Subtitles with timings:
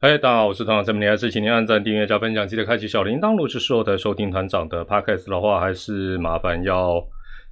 [0.00, 3.32] 嗨，大家好，我是团长陈明，还是请您按赞、订阅、加分享，记得开启小铃铛。
[3.32, 7.04] 如果是候的收听团长的 podcast 的话，还是麻烦要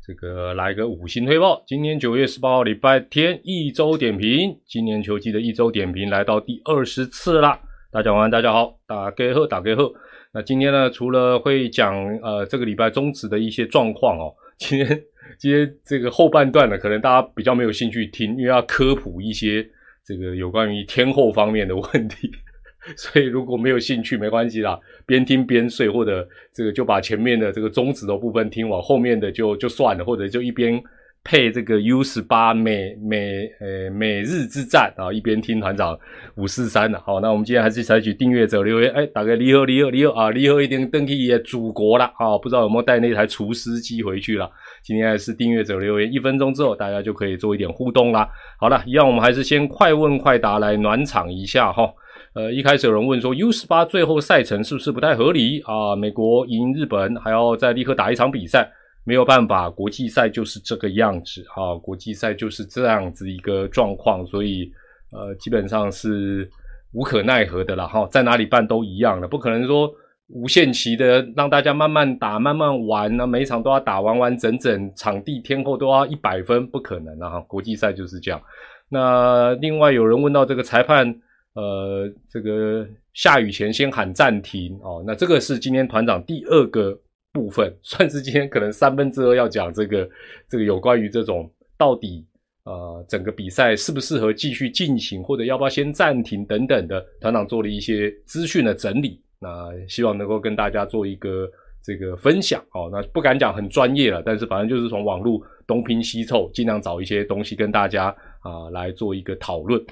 [0.07, 1.61] 这个来个五星推报。
[1.67, 7.59] 今天九月十八号礼拜天，一周点评，今年球季的一周点评来到第二十次啦。
[7.91, 9.93] 大家晚安，大家好，打给贺，打给贺。
[10.33, 15.03] 那今天呢，除了会讲呃这个礼拜中止的一些状况哦，今天
[15.37, 19.69] 今天这个后半段呢，可能大家比较没有兴趣听，因为要科普一些。
[20.07, 22.31] 这个有关于天后方面的问题，
[22.97, 30.81] 所以如果没有兴趣没关系啦，边听边睡，或者这个就把前面的这个中止的部分听完，后面的就就算了，或者就一边。
[31.27, 35.99] 配这个 U 十八美美呃美日之战啊，一边听团长
[36.37, 44.49] 五四三的，好，那我们今天还是采取订阅者留言，哎，打个离合离合离合啊，离合一定登记也祖国了啊，不知道有没有带那台厨师机回去了？
[44.85, 48.29] 今天还是订阅者留言，一分钟之后大家就可以做一点互动啦。
[48.61, 51.93] 好了，一样我们还是先快问快答来暖场一下哈。
[52.35, 55.97] 呃，一开始有人问说 U 十八最后赛程是不是不太合理啊？
[55.97, 58.71] 美国赢日本还要再立刻打一场比赛。
[59.07, 61.77] 没有办法，国际赛就是这个样子啊！
[61.77, 64.69] 国际赛就是这样子一个状况，所以
[65.13, 66.51] 呃，基本上是
[66.93, 68.05] 无可奈何的了哈。
[68.11, 69.89] 在哪里办都一样的，不可能说
[70.27, 77.39] 无限期的让大家慢慢打、慢慢玩，那每一场都要打完完整整，场地天后都要一百分，不可能的哈。
[77.43, 78.43] 国际赛就是这样。
[78.89, 81.07] 那另外有人问到这个裁判，
[81.55, 86.99] 呃，这个下雨前先喊暂停哦，那这个是今天团长第二个。
[87.37, 90.09] 部分 算是今天可能三分之二要讲这个
[90.49, 92.25] 这个有关于这种到底
[92.65, 101.47] 呃整个比赛适不适合继续进行，或者要不要先暂停等等的，团长做了一些资讯的整理，那希望能够跟大家做一个
[101.85, 102.89] 这个分享哦。
[102.91, 108.07] 那不敢讲很专业了，但是反正就是从网络东拼西凑，尽量找一些东西跟大家
[108.41, 109.85] 啊来做一个讨论。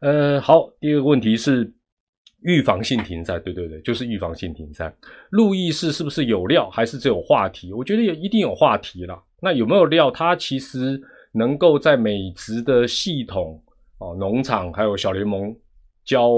[0.00, 1.70] 呃，好，第二个问题是。
[2.42, 4.94] 预防性停赛，对对对，就是预防性停赛。
[5.30, 7.72] 路易士是不是有料，还是只有话题？
[7.72, 9.20] 我觉得也一定有话题了。
[9.40, 10.10] 那有没有料？
[10.10, 11.00] 他其实
[11.32, 13.60] 能够在美职的系统
[13.98, 15.54] 哦，农场还有小联盟
[16.04, 16.30] 教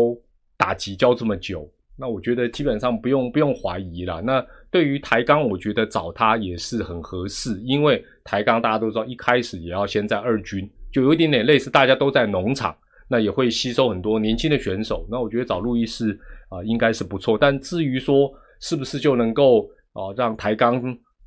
[0.56, 4.22] 打击教这么久，那我觉得基本上不用不用怀疑了。
[4.22, 12.76] 那对于台钢，我觉得找他也是很合适，因为台钢大家都知道，一开始也要先在二军，就有一点点类似，大家都在农场。
[13.10, 16.12] 那也会吸收很多年轻的选手，那我觉得找路易斯
[16.50, 18.30] 啊应该是不错，但至于说
[18.60, 19.62] 是不是就能够
[19.94, 20.82] 啊让台钢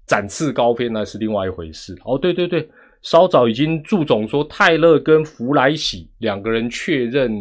[0.06, 1.96] 展翅高飞，那是另外一回事。
[2.06, 2.70] 哦，对对对，
[3.02, 7.32] 稍早已经祝总说泰勒跟弗莱喜两个人确认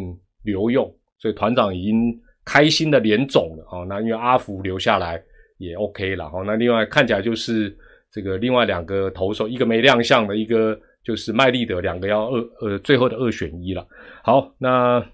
[0.42, 3.84] 留用，所以团长已经开心的脸肿了啊。
[3.86, 5.22] 那因为阿福留下来
[5.58, 7.76] 也 OK 了，哦，那另外看起来就是
[8.10, 10.78] 这个另外两个投手，一个没亮相的，一个。
[11.04, 13.86] 就是麦利德两个要二呃最后的二选一了。
[14.22, 15.04] 好，那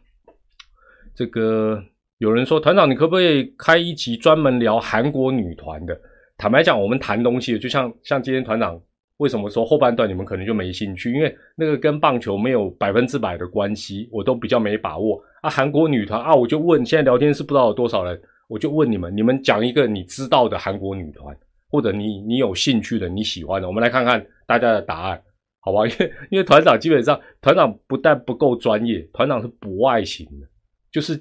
[1.15, 1.83] 这个
[2.19, 5.99] 有人说团长，你可不可以开一集专门聊韩国女团的？
[6.37, 8.79] 坦白讲，我们谈东西就像像今天团长
[9.17, 11.11] 为什么说后半段你们可能就没兴趣？
[11.13, 15.49] 因为那个跟棒球没有百分之百的关系，我都比较没把握啊。
[15.49, 21.35] 韩国女团啊，我就问，现在聊天室不知道有多少人，我就问你们，你们讲一个你知道的韩国女团，
[21.71, 25.23] 或者你你有兴趣的、你喜欢的，我们来看看大家的答案。
[25.67, 30.47] 好吧， 因为因为团长基本上团长不但不够专业，团长是不爱型的，
[30.93, 31.21] 就是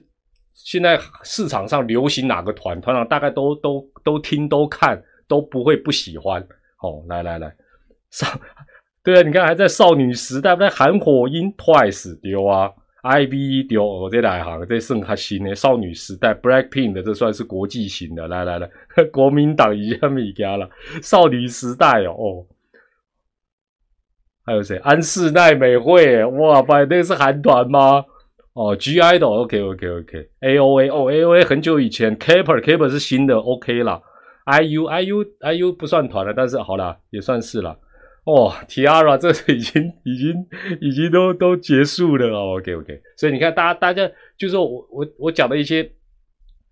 [0.54, 6.40] 现在市场上流行哪个团，团长大概都都都听都看都不会不喜欢。
[6.84, 7.52] 哦，来来来，
[8.12, 8.28] 少
[9.04, 15.56] 对啊，你看还在少女时代，不在韩火音 Twice 丢啊，IVE 丢，我这来行这剩他新的。
[15.56, 18.28] 少女时代 Blackpink 的，这算是国际型的。
[18.28, 18.70] 来来来，
[19.12, 20.70] 国民党一下米家了，
[21.02, 22.46] 少女时代哦。
[24.46, 24.78] 还有谁？
[24.78, 28.06] 安室奈美惠，哇，不，那个是韩团吗？
[28.54, 34.00] 哦，G I 的，OK OK OK，A O A 哦，A O A 很久以前，Kaper Kaper 是新的，OK 啦。
[34.46, 37.78] I U I U I U 不算团了，但是好了，也算是了。
[38.26, 40.46] 哦，Tiara 这是已经已经
[40.80, 43.02] 已经都都结束了，OK OK。
[43.18, 45.92] 所以你看，大家大家就是我我我讲的一些，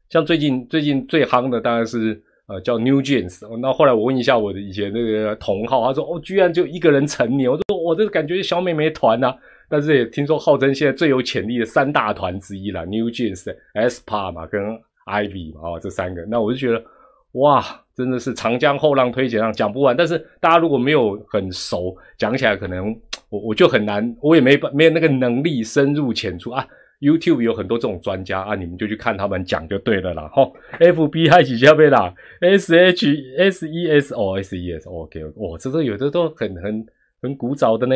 [0.09, 2.23] 像最近最近最夯的当然是。
[2.61, 3.57] 叫 New Jeans。
[3.57, 9.33] 那后来我问一下我的以前那个同号，他说：“哦，居然就一个人成年。”我说：“我这个感觉小妹妹团呐。”
[9.69, 14.61] 但是也听说号称现在最有潜力的三大团之一了，New Jeans、aespa 嘛，跟
[15.07, 16.23] Ivy 嘛，哦，这三个。
[16.25, 16.83] 那我就觉得，
[17.31, 17.63] 哇，
[17.95, 19.97] 真的是长江后浪推前浪，讲不完。
[19.97, 22.95] 但是大家如果没有很熟，讲起来可能
[23.29, 26.67] 我我就很难，我也没没有那个能力深入浅出啊。
[27.03, 30.29] YouTube 有很多这种专家啊，你们就去看他们讲就对了啦。
[30.29, 36.85] 哈，FB 还几下面啦，SHSES，O，SES，OK，哇，这个有的都很很
[37.21, 37.93] 很古早的呢。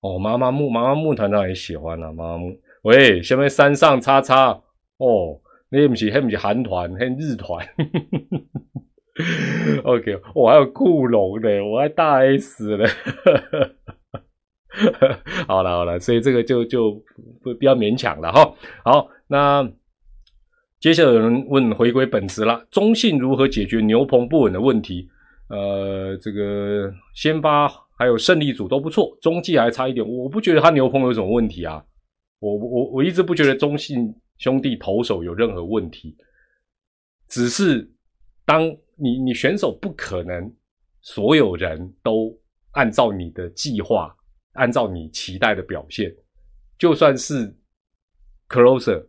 [0.00, 2.58] 哦，妈妈木，妈妈木团长也喜欢啊，妈妈木。
[2.82, 4.60] 喂，下面山上叉叉，
[4.96, 7.64] 哦，那不是，那不是韩团，那日团。
[9.84, 12.88] OK，我还有库龙的，我还大 S 了。
[15.48, 16.92] 好了好了，所以这个就就
[17.42, 18.54] 不比较勉强了哈。
[18.84, 19.68] 好，那
[20.78, 25.08] 接下来有人问回归本职了，中信如何解决牛棚不稳的问题？
[25.48, 27.68] 呃，这个先发
[27.98, 30.08] 还有胜利组都不错，中继还差一点。
[30.08, 31.84] 我不觉得他牛棚有什么问题啊，
[32.38, 36.16] 我我我一直不觉得中信兄弟投手有任何问题，
[37.28, 37.90] 只是
[38.46, 38.62] 当
[38.96, 40.54] 你你选手不可能
[41.00, 42.32] 所有人都
[42.70, 44.16] 按照你的计划。
[44.54, 46.12] 按照你期待的表现，
[46.78, 47.54] 就算是
[48.48, 49.04] closer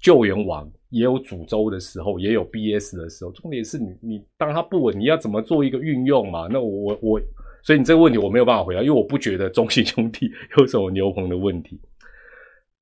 [0.00, 3.32] 救援王，也有主周的时候，也有 BS 的时候。
[3.32, 6.46] 重点是你你当他不稳，你要怎么做一个运用嘛？
[6.50, 7.20] 那我我
[7.62, 11.80] 所以你这个问题我没有办法回答，因为我不觉得中信兄弟有什么牛棚的问题。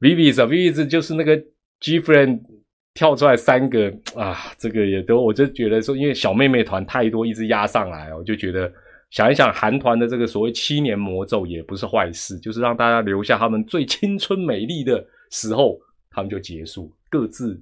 [0.01, 1.37] Vivis 啊，Vivis 就是那个
[1.79, 2.41] G friend
[2.95, 8.73] 跳出来三个啊，这个也都我就觉得说，因为小妹妹团太多，一直压上来，我就觉得。
[9.11, 15.79] 想一想，韩团的这个所谓七年魔咒也不是坏事，就是让大家留下他们最青春美丽的时候，
[16.11, 17.61] 他们就结束，各自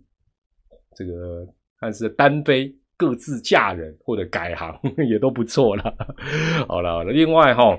[0.95, 1.47] 这个
[1.81, 4.79] 看是单飞，各自嫁人或者改行
[5.09, 5.83] 也都不错了。
[6.69, 7.79] 好了好了，另外哈，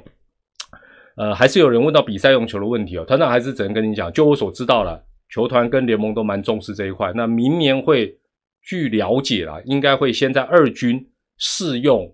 [1.15, 8.17] 呃，还是有人问到比赛用球的问题哦，团长还是只能跟你讲，就我所知道了，球团跟联盟都蛮重视这一块，那明年会
[8.63, 11.07] 据了解啦，应该会先在二军
[11.37, 12.11] 试用。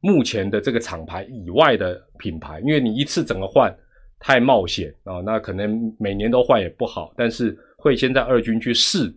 [0.00, 3.74] 目前的这个厂牌以外的品牌，因为你一次整个换
[4.20, 7.12] 太冒险啊，那可能每年都换也不好。
[7.16, 9.12] 但是会先在二军去试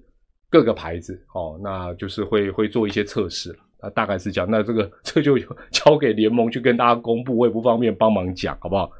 [0.49, 4.49] 各个牌子哦，那就是会会做一些测试那，大概是这样。
[4.49, 5.37] 那这个 这就
[5.69, 8.91] 交给联盟去跟大家公布，我也不方便帮忙讲，好不好？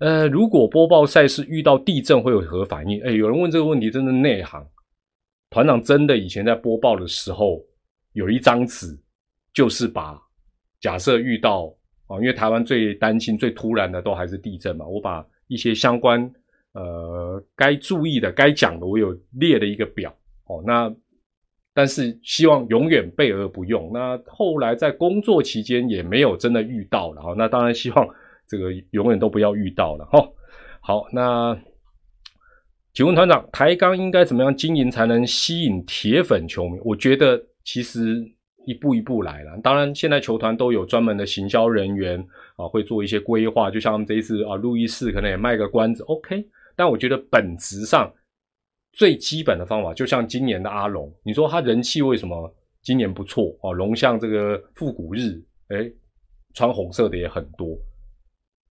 [0.00, 3.02] 呃，如果播报赛事遇到地震会有何反应？
[3.02, 4.62] 哎，有人问这个问题，真的内行。
[5.48, 7.64] 团长真的以前在播报的时候
[8.12, 8.98] 有一张纸，
[9.54, 10.20] 就是把。
[10.86, 11.74] 假设遇到
[12.06, 14.86] 啊，因为台湾最担心、最突然的都还是地震嘛。
[14.86, 16.32] 我把一些相关
[16.74, 20.16] 呃该注意的、该讲的，我有列了一个表
[20.46, 20.62] 哦。
[20.64, 20.94] 那
[21.74, 23.90] 但是希望永远备而不用。
[23.92, 27.34] 那后来在工作期间也没有真的遇到了哈。
[27.36, 28.08] 那当然希望
[28.46, 30.24] 这个永远都不要遇到了哈。
[30.80, 31.58] 好，那
[32.94, 36.78] 请问团长，台钢应该怎么样经营才能吸引铁粉球迷？
[36.84, 38.35] 我觉得其实。
[38.66, 42.18] 一步一步来了，当然现在球团都有专门的行销人员
[42.56, 46.44] 啊，会做一些规划，就像这一次啊，路易士可能也卖个关子，OK。
[46.74, 48.12] 但我觉得本质上
[48.92, 52.52] 最基本的方法，就像今年的阿龙，你说他人气为什么
[52.82, 53.72] 今年不错哦？
[53.72, 55.88] 龙像这个复古日，哎，
[56.52, 57.78] 穿红色的也很多。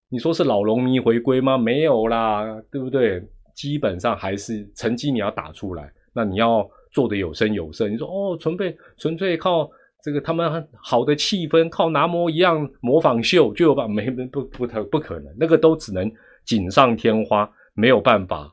[0.10, 1.58] 你说是老龙迷回归吗？
[1.58, 3.24] 没有啦，对不对？
[3.56, 7.88] 基本上还是成绩你要打出来，那你要做的有声有色。
[7.88, 9.72] 你说哦，纯粹纯粹靠。
[10.06, 16.08] 这个他们好的气氛，靠拿模一样模仿秀就有办没不不不不可能，那个都只能
[16.46, 18.48] 锦上添花，没有办法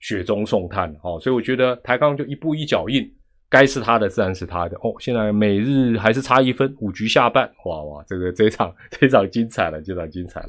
[0.00, 1.20] 雪中送炭哦。
[1.20, 3.06] 所以我觉得台钢就一步一脚印，
[3.50, 4.94] 该是他的自然是他的哦。
[4.98, 10.48] 现在每日还是差一分，五局下半，哇哇，这个这场这场精彩了，这场精彩了。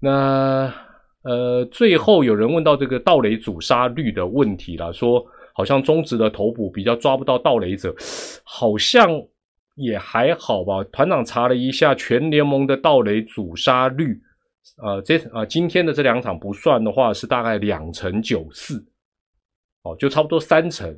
[0.00, 0.72] 那
[1.24, 5.22] 呃，最后有人问到这个盗垒阻杀率的问题了，说。
[5.52, 7.94] 好像中职的头部比较抓不到盗垒者，
[8.44, 9.10] 好像
[9.74, 10.82] 也还好吧。
[10.92, 14.20] 团长查了一下全联盟的盗垒阻杀率，
[14.82, 18.84] 呃，这啊今天的这两场不算的话，是大概两成九四，
[19.82, 20.94] 哦，就差不多三成，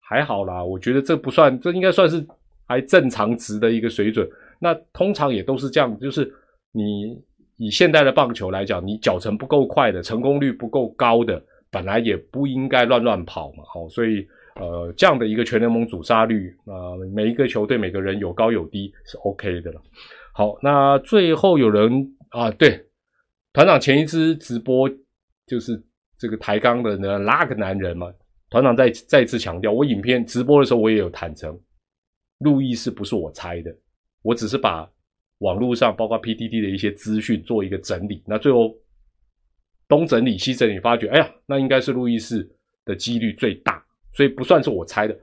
[0.00, 0.62] 还好啦。
[0.62, 2.24] 我觉得这不算，这应该算是
[2.66, 4.28] 还正常值的一个水准。
[4.58, 6.32] 那通常也都是这样，就是
[6.72, 7.20] 你
[7.56, 11.42] 以现代的棒球来讲，你脚程不够快的，成功率不够高的。
[11.76, 19.82] 本来也不应该乱乱跑嘛，好，所以呃，这样的一个全联盟主杀率啊，每一个球队每个人有高有低是 OK 的了。
[20.32, 22.82] 好，那最后有人啊，对，
[23.52, 24.88] 团长前一支直播
[25.46, 25.78] 就是
[26.16, 28.10] 这个抬杠的呢，那个男人嘛，
[28.48, 31.60] 团长再再次强调，我影片直播的时候我也有坦诚，
[32.38, 33.70] 路易是不是我猜的？
[34.22, 34.90] 我只是把
[35.40, 38.74] 网络上包括 PDD 的一些资讯做一个整理，那最后。
[39.88, 42.48] 东整理西整理，发觉，哎呀，那应该是路易士
[42.84, 45.16] 的几率最大，所以不算是我猜的。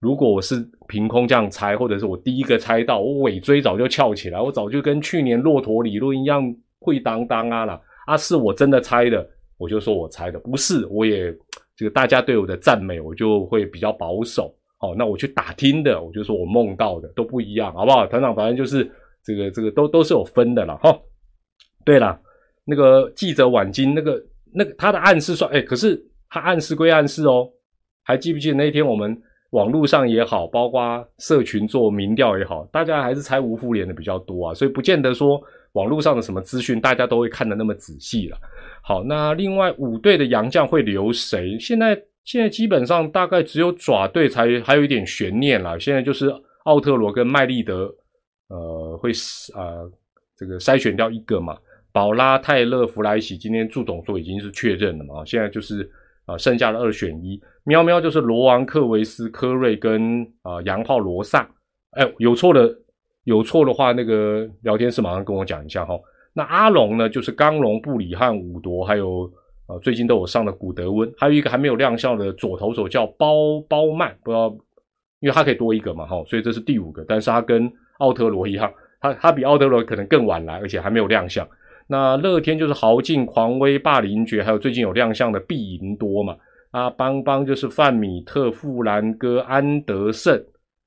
[0.00, 7.80] 如果我是凭空这样猜，或者是我第一个猜到，我尾椎早就翘起来，我早就跟去年骆驼理论一样会当当啊了。
[8.06, 11.34] 啊，是我真的猜的，我就说我猜的；不是，我也
[11.74, 14.54] 这个大家对我的赞美，我就会比较保守。
[14.76, 18.06] 好，那我去打听的，我就说我梦到的都不一样，好不好？
[18.06, 18.88] 团长，反正就是
[19.24, 20.96] 这个这个都都是有分的了哈。
[21.84, 22.20] 对了。
[22.70, 24.22] 那个记者晚金，那个
[24.52, 25.98] 那个他的暗示说，哎，可是
[26.28, 27.48] 他暗示归暗示哦，
[28.04, 29.18] 还记不记得那天我们
[29.52, 38.36] 网络上也好，包括社群做民调也好，大家还是猜吴富连的比较多啊，所以不见得说网络上的什么资讯大家都会看得那么仔细了。
[38.82, 41.58] 好，那另外五队的洋将会留谁？
[41.58, 45.78] 现在现在基本上大概只有爪队才还有一点悬念啦。
[45.78, 46.30] 现在就是
[46.64, 47.90] 奥特罗跟麦利德，
[48.48, 49.10] 呃，会
[49.54, 49.90] 呃
[50.36, 51.56] 这个筛选掉一个嘛。
[51.98, 55.24] 保拉、泰勒、弗莱喜今天祝总说已经是确认了嘛？
[55.24, 55.90] 现在就是
[56.26, 57.40] 啊，剩下的二选一。
[57.64, 61.50] 喵喵就是罗王、克维斯、科瑞跟啊洋炮罗萨。
[61.96, 62.72] 哎，有错的
[63.24, 65.98] 有错的话，那个聊天室马上跟我讲一下哈。
[66.32, 69.28] 那阿龙呢，就是刚龙、布里汉、伍铎，还有
[69.66, 74.56] 呃最近都有上的古德温，还有一个还没有亮相的左投手叫包包曼，不知道，
[75.18, 77.04] 因为他可以多一个嘛哈，所以这是第五个。
[77.08, 81.44] 但是他跟奥特罗一样，他他比奥特罗可能更晚来，而且还没有亮相。
[81.90, 86.36] 那乐天就是豪进、狂威、霸凌爵，还有最近有亮相的必赢多嘛？
[86.70, 90.38] 啊，邦邦就是范米特、富兰哥、安德胜，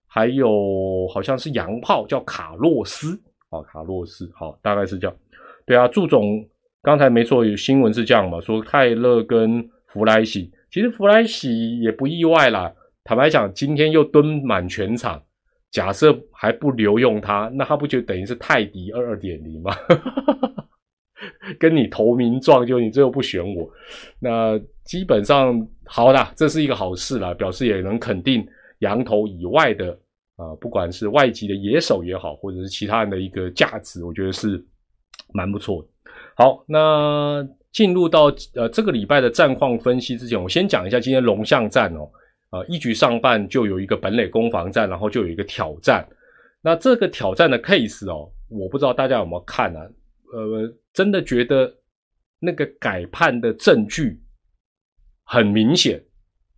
[0.08, 5.18] 还有好像是洋炮叫卡洛斯啊，卡洛斯，好，大概是这样。
[5.66, 6.48] 对啊，祝总
[6.84, 8.40] 刚才没错，有新闻是这样嘛？
[8.40, 12.72] 说泰勒跟弗莱喜，其实弗莱喜也不意外啦。
[13.04, 15.20] 坦白讲，今天又蹲满全场，
[15.72, 19.76] 假设还不留用他，那他不就等于是泰迪二点零吗？
[21.60, 23.70] 跟你投名状，就你最后不选我，
[24.20, 28.46] 那基本上好的，这是一个好事啦，表示也能肯定
[28.80, 29.92] 羊头以外的
[30.36, 34.64] 啊，不管是外籍的野手也好，或者是其他人的一个价值，我觉得是
[35.34, 35.88] 蛮不错的。
[36.36, 42.10] 好，那进入到呃这个礼拜的战况分析之前，我先讲一下今天龙象战哦，
[42.50, 46.06] 啊一局上半就有一个本垒攻防战，然后就有一个挑战。
[46.64, 49.88] 那这个挑战的 case 哦，我不知道大家有没有看啊？
[50.32, 50.78] 呃。
[50.94, 51.74] 真的觉得
[52.38, 54.22] 那个改判的证据
[55.24, 56.04] 很明显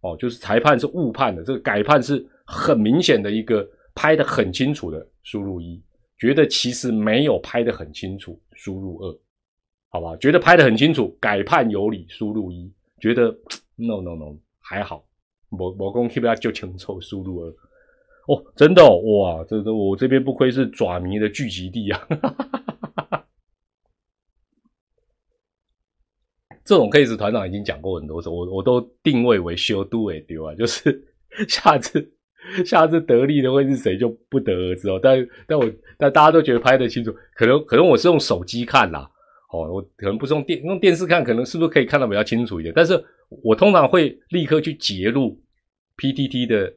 [0.02, 3.64] 哦，就是裁判是误判的，这个改判是很明显的一个
[3.94, 5.80] 拍的很清楚的输入一，
[6.18, 9.20] 觉得其实没有拍的很清楚输入二，
[9.90, 10.18] 好吧？
[10.18, 13.26] 觉得拍的很清楚，改判有理输入一，觉得
[13.76, 15.06] no no no 还好，
[15.52, 17.56] 我我公 keep 就清楚输入二，
[18.30, 22.08] 哦，真的哦，哇，这个我这边不愧是爪迷的聚集地啊。
[26.66, 31.04] 这种 case 团长已经讲过很多次，我我都定位为修都诶丢啊， 就是
[31.48, 32.14] 下次
[32.66, 35.00] 下次得利的会是谁就不得而知哦。
[35.02, 39.10] 但但我但大家都觉得拍得清楚，可能可能我是用手机看啦，
[39.52, 42.74] 哦，我可能不是用电用电视看，可能是不是可以看到比较清楚一点？
[42.76, 43.04] 但是
[43.44, 45.38] 我通常会立刻去截录
[45.98, 46.74] PTT 的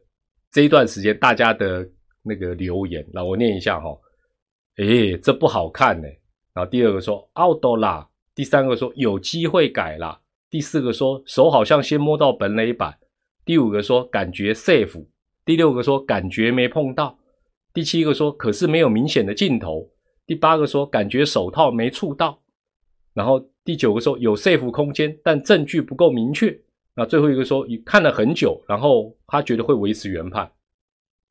[0.51, 1.89] 这一段时间大家的
[2.23, 3.97] 那个留言，那我念一下哈。
[4.79, 6.09] 诶，这不好看呢。
[6.55, 8.09] 然后第二个说奥多啦。
[8.37, 12.99] 第三个说有机会改了，第四个说手好像先摸到本垒板，
[13.47, 15.07] 第五个说感觉 safe，
[15.43, 17.19] 第六个说感觉没碰到，
[17.73, 19.89] 第七个说可是没有明显的镜头，
[20.27, 22.39] 第八个说感觉手套没触到，
[23.15, 26.55] 然后第九个说有 safe 空间，但证据不够明确，
[26.95, 30.53] 那最后一个说看了很久，然后他觉得会维持原判。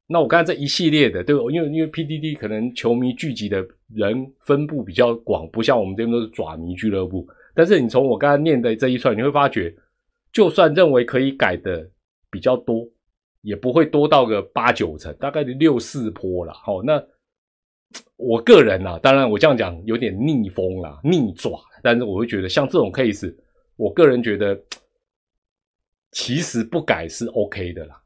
[0.07, 7.27] 那我刚才这一系列的，对，因为因为 PDD 可能球迷聚集的人分布比较广，不像我们这边都是爪迷俱乐部。
[7.55, 9.73] 但是你从我刚才念的这一串，你会发觉，
[10.31, 11.89] 就算认为可以改的
[12.29, 12.87] 比较多，
[13.41, 16.53] 也不会多到个八九成，大概六四坡了。
[16.53, 17.03] 好，那
[18.15, 23.33] 我个人啊，当然我这样讲有点逆风啦，逆爪，但是我会觉得像这种 case，
[23.75, 24.55] 我个人觉得
[26.11, 27.99] 其实不改是 OK 的啦。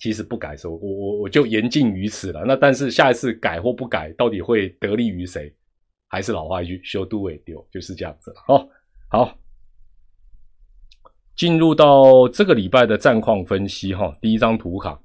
[0.00, 2.42] 其实不改，说我我我就言尽于此了。
[2.46, 5.54] 那但是下一次改或不改，到底会得利于谁？
[6.08, 8.36] 还是老话一句，修都未丢，就是这样子了。
[8.48, 8.68] 哦，
[9.08, 9.38] 好，
[11.36, 14.12] 进入到这个礼拜的战况分析哈。
[14.22, 14.98] 第一张图卡，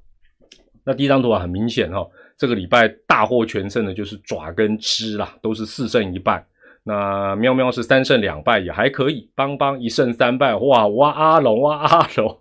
[0.85, 6.43] 那第一张图卡很明显哈，这个礼拜大获全胜的就是爪跟吃啦，都是四胜一败。
[6.87, 9.27] 那喵喵是三胜两败，也还可以。
[9.33, 12.39] 邦邦一胜三败，哇哇阿龙哇阿龙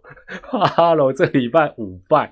[0.52, 2.30] 哇阿龙这礼拜五败，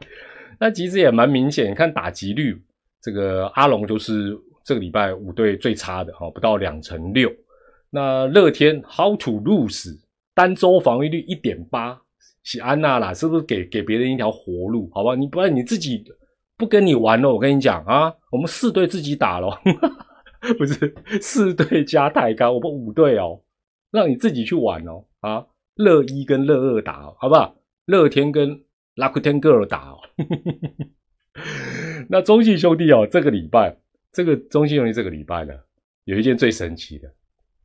[0.61, 1.71] 那其实也蛮明显。
[1.71, 2.62] 你看打击率，
[3.00, 7.33] 这个阿龙就是这个礼拜五队最差的哈，不到两成六。
[7.88, 9.99] 那乐天 How to lose
[10.35, 11.99] 单周防御率一点八，
[12.45, 14.90] 喜安娜啦，是不是给给别人一条活路？
[14.92, 16.04] 好吧，你不然你自己
[16.59, 19.59] 不跟你玩了，我跟你讲啊，我们四队自己打咯。
[20.59, 23.41] 不是四队加太高，我们五队哦，
[23.93, 25.47] 让你自己去玩哦啊！
[25.77, 27.57] 乐一跟乐二打，哦好不好？
[27.87, 28.61] 乐天跟
[28.97, 29.99] 拉库天哥尔打哦。
[32.11, 33.77] 那中信兄弟哦，这个礼拜，
[34.13, 35.55] 这个中信兄弟这个礼拜呢，
[36.05, 37.09] 有一件最神奇的，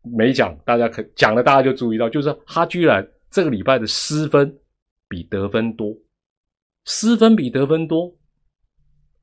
[0.04, 4.56] 没讲，大家可讲了，大家就注意到，就是他居然这个礼拜的失分
[5.10, 5.98] 比得分多
[6.86, 8.16] 失分比得分多，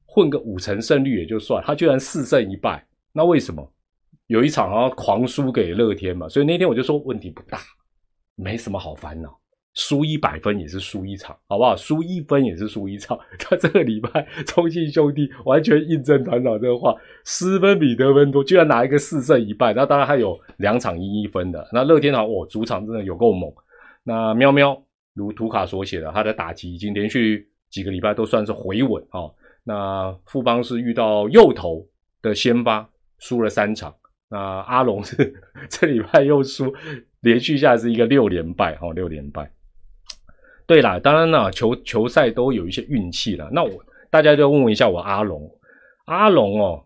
[0.05, 3.73] 混个五成胜率也就算，他居然四胜一败，那为什么？
[4.27, 7.59] 有一场好像狂输给乐天嘛，所以那天我就说问题不大，
[8.35, 9.39] 没什么好烦恼。
[9.75, 11.77] 输一百分也是输一场，好不好？
[11.77, 13.19] 输一分也是输一场。
[13.39, 16.95] 他这个礼拜中信兄弟完全印证团长这个话，
[17.25, 19.75] 失分比得分多，居然拿一个四胜一败。
[19.75, 21.69] 那当然还有两场一一分的。
[21.73, 23.53] 那乐天好，哦，主场真的有够猛。
[24.05, 24.81] 那喵喵
[25.13, 29.29] 如图卡所写的，他的打击已经连续几个礼拜都算是回稳啊。
[29.65, 31.85] 那富邦是遇到右投
[32.23, 32.89] 的先发，
[33.25, 33.95] 输了三场。
[34.29, 35.35] 那阿龙是
[35.71, 36.71] 这礼拜又输，
[37.21, 39.51] 连续下是一个六连败，哈，六连败。
[40.67, 43.49] 对啦，当然啦，球球赛都有一些运气了。
[43.51, 43.71] 那我
[44.11, 45.51] 大家就问问一下我阿龙，
[46.05, 46.85] 阿龙哦，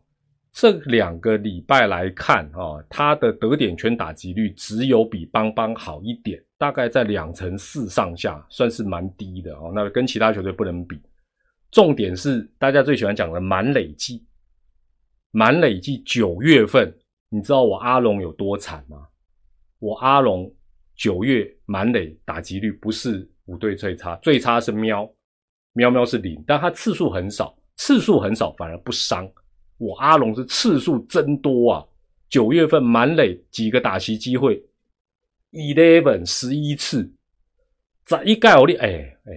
[0.52, 9.72] 这两个礼拜来看啊，他的得点圈打击率只有比邦邦好一点，大概在两成四上下，算是蛮低的哦。
[9.74, 11.00] 那跟其他球队不能比。
[11.70, 14.24] 重点是大家最喜欢讲的满累计，
[15.30, 16.96] 满累计九月份，
[17.28, 19.08] 你知道我阿龙有多惨吗？
[19.78, 20.52] 我阿龙
[20.96, 23.28] 九月满垒打击率不是。
[23.48, 25.10] 五队最差，最差是喵，
[25.72, 29.26] 喵喵是零，但它次数很少，次数很少反而不伤。
[29.78, 31.82] 我阿龙是次数真多啊，
[32.28, 34.62] 九月份满垒几个打击机会
[35.52, 37.10] ，eleven 十一次，
[38.04, 39.32] 在一概我力，哎哎，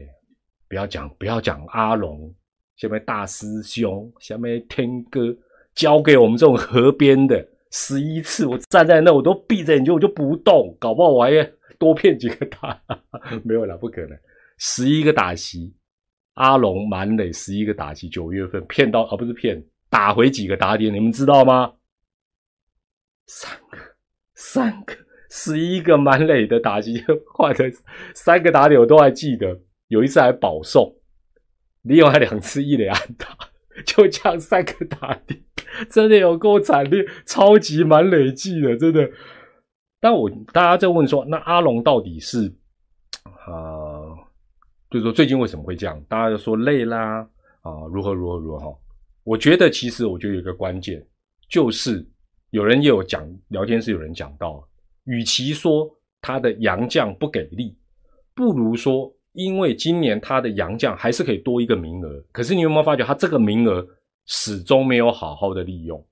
[0.67, 2.35] 不要讲不要讲阿龙，
[2.75, 5.33] 下面大师兄，下面天哥
[5.75, 11.45] 交给我们这种河边的十一次，我站在那我都闭着眼睛我就不动，搞不好我还要。
[11.79, 12.79] 多骗几个打
[13.43, 14.15] 没有了，不可能。
[14.59, 15.73] 十一个打席，
[16.35, 21.73] 阿龙满垒十一个打席，九月份骗到啊，不是骗，打回几个打点，你们知道吗？
[23.25, 23.79] 三个，
[24.35, 24.93] 三个，
[25.31, 27.03] 十一个满垒的打击
[27.33, 27.65] 换的
[28.13, 29.59] 三个打点，我都还记得。
[29.87, 30.95] 有一次还保送，
[31.81, 33.35] 另外两次一垒安打，
[33.85, 35.41] 就这样三个打点，
[35.89, 39.09] 真的有够惨烈，超级满累计的，真的。
[39.99, 42.51] 但我大家在问说，那阿龙到底是
[43.23, 44.17] 啊，
[44.89, 46.03] 就是说最近为什么会这样？
[46.09, 47.27] 大家就说累啦
[47.61, 48.77] 啊，如何如何如何哈？
[49.23, 51.05] 我觉得其实我觉得有一个关键，
[51.47, 52.03] 就是
[52.49, 54.67] 有人也有讲聊天室有人讲到，
[55.03, 55.87] 与其说
[56.19, 57.77] 他的洋将不给力，
[58.33, 63.85] 不如说因为今年他的洋将还是可以多一个名额，可是你有没有发觉他这个名额
[64.25, 66.05] 始终没有好好的利用？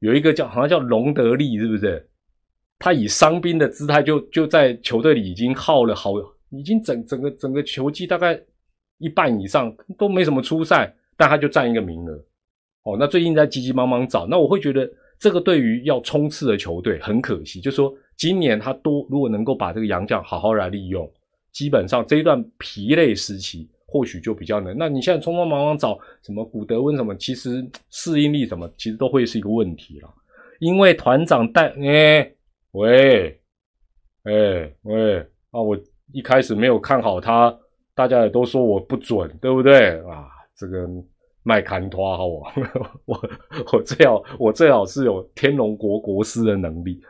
[0.00, 2.08] 有一个叫好像叫隆德利，是不是？
[2.78, 6.12] 他以伤兵的姿态就就在球队里已经耗了好，
[6.50, 8.38] 已经整整个整个球季大概
[8.98, 12.12] 一半以上都没什么出赛，但他就占一个名额。
[12.82, 17.60] 哦，那最近在急急忙忙找，那我会觉得这个对于要冲刺的球队很可惜。
[17.60, 21.10] 就说今年他多如果能够把这个洋将好好来利用，
[21.54, 24.76] 基本上这一段疲累时期或许就比较能。
[24.76, 30.14] 那你现在匆匆忙忙找什么古德温什么，其实适应力什么其实都会是一个问题了，
[30.58, 32.36] 因为团长带诶。
[32.72, 33.40] 喂，
[34.24, 35.20] 哎喂
[35.52, 35.62] 啊！
[35.62, 35.78] 我
[36.12, 37.56] 一开始没有看好他，
[37.94, 40.26] 大家也都说我不准，对不对啊？
[40.56, 40.88] 这个
[41.44, 42.44] 麦坎托好我
[43.06, 43.30] 我
[43.72, 47.00] 我最好我最好是有天龙国国师的能力。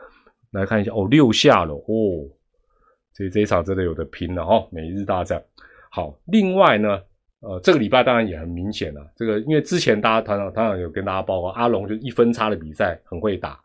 [0.51, 2.29] 来看一下哦，六下了哦，
[3.15, 4.67] 所以这一场真的有的拼了哈！
[4.71, 5.41] 每日大战
[5.89, 6.15] 好。
[6.25, 7.01] 另外呢，
[7.39, 13.59] 呃，这个礼拜当然也很明显了，这个因为之前大家团长团长有跟大家报告，阿龙就一分差的比赛很会打。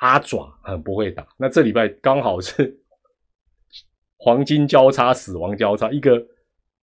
[0.00, 2.78] 阿爪很不会打，那这礼拜刚好是
[4.18, 6.22] 黄金交叉、死亡交叉，一个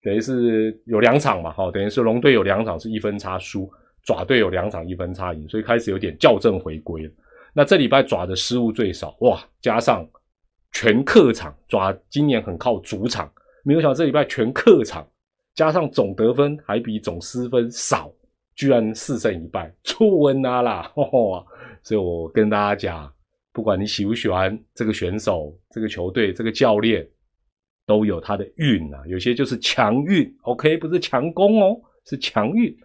[0.01, 3.71] 等于是有两场嘛，哈，等于是龙队有两场是一分差输，
[4.03, 7.11] 爪队有两场一分差赢，所以开始有点校正回归了。
[7.53, 10.03] 那这礼拜爪的失误最少，哇，加上
[10.73, 13.31] 全客场，抓今年很靠主场，
[13.63, 15.07] 没有想到这礼拜全客场，
[15.55, 18.11] 加上总得分还比总失分少，
[18.55, 21.45] 居然四胜一败，出温啊啦，哇！
[21.83, 23.13] 所以我跟大家讲，
[23.51, 27.07] 不管你喜不喜欢这个选手、这个球队、这个教练，
[27.85, 29.03] 都有他的运啊。
[29.05, 32.75] 有些就是强运，OK，不是强攻哦，是强运。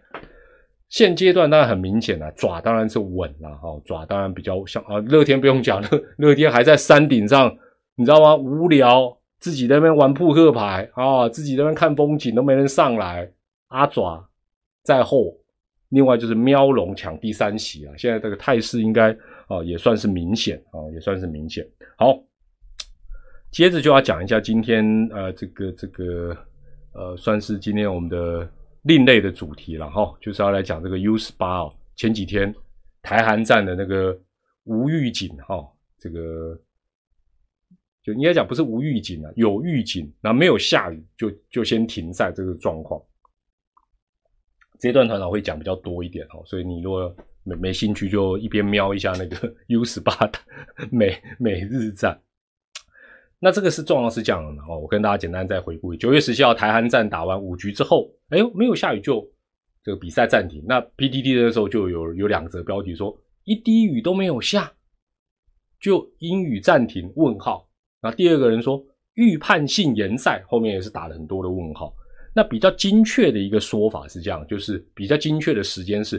[0.89, 4.99] 现阶段当然很明显了，爪当然是稳了哈，爪当然比较像啊。
[5.07, 7.55] 乐天不用讲，乐乐天还在山顶上，
[7.99, 8.33] 你知道吗？
[8.33, 13.29] 无聊，自己在那边玩扑克牌啊，自己在那边看风景，都没人上来。
[13.67, 14.25] 阿爪
[14.83, 15.35] 在后。
[15.89, 19.11] 另外就是喵龙抢第三席啊，现在这个态势应该
[19.47, 21.67] 啊也算是明显啊，也算是明显。
[21.97, 22.17] 好，
[23.51, 26.37] 接着就要讲一下今天呃这个这个
[26.93, 28.49] 呃算是今天我们的
[28.83, 32.53] 另类的主题了哈，就是要来讲这个 U 十八哦，前几天
[33.01, 34.17] 台韩站的那个
[34.63, 36.57] 吴玉锦哈，这个
[38.01, 43.01] 就应该讲不是无预警啊，有预警，然后没有下雨，就就先停赛这个状况。
[44.79, 50.39] 这段团长会讲比较多一点哦，所以你如果没没兴趣，就一边瞄一下那个 U 十八的
[50.89, 52.19] 美美日战。
[53.39, 59.29] 那这个是重要是这样的哦，我跟大家简单再回顾：九月十七号台韩战打完五局之后，哎呦没有下雨，就
[59.83, 60.63] 这个比赛暂停。
[60.65, 64.71] 那 PDD 的时候就有有两则标题说一滴雨都没有下，
[65.79, 67.11] 就阴雨暂停？
[67.15, 67.68] 问号。
[68.01, 68.83] 那第二个人说
[69.15, 71.93] 预判性延赛，后面也是打了很多的问号。
[72.35, 76.17] 那比较精确的一个说法是这样，就是比较精确的时间是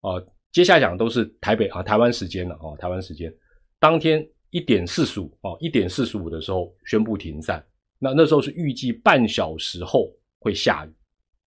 [0.00, 3.32] 啊，接下来讲都是台北啊台湾时间了啊台湾时间
[3.78, 4.26] 当天。
[4.54, 7.64] 一点四十五哦，一点四十五的时候宣布停赛。
[7.98, 10.90] 那那时候是预计半小时后会下雨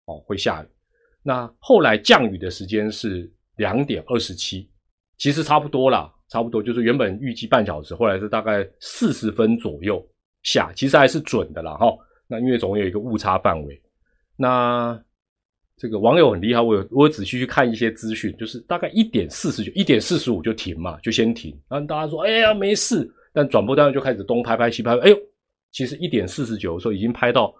[0.05, 0.67] 哦，会下雨。
[1.23, 4.69] 那后来降雨的时间是两点二十七，
[5.17, 10.03] 其实差不多啦，差不多就是原本预计半小时，后来是大概四十分左右
[10.41, 11.93] 下，其实还是准的啦哈。
[12.27, 13.79] 那因为总有一个误差范围，
[14.35, 14.99] 那。
[15.77, 21.59] 这个网友很厉害，我有我仔细去看一些资讯，就是大概一点四十九、一点四十五就停嘛，就先停。
[21.67, 25.17] 然后大家说：“哎呀，没事。”但转播单位就开始东拍拍西拍，拍哎呦，
[25.71, 27.51] 其实一点四十九的时候已经拍到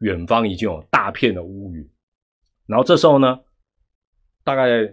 [0.00, 1.82] 远方已经有大片的乌云。
[2.66, 3.40] 然后这时候呢，
[4.44, 4.86] 大概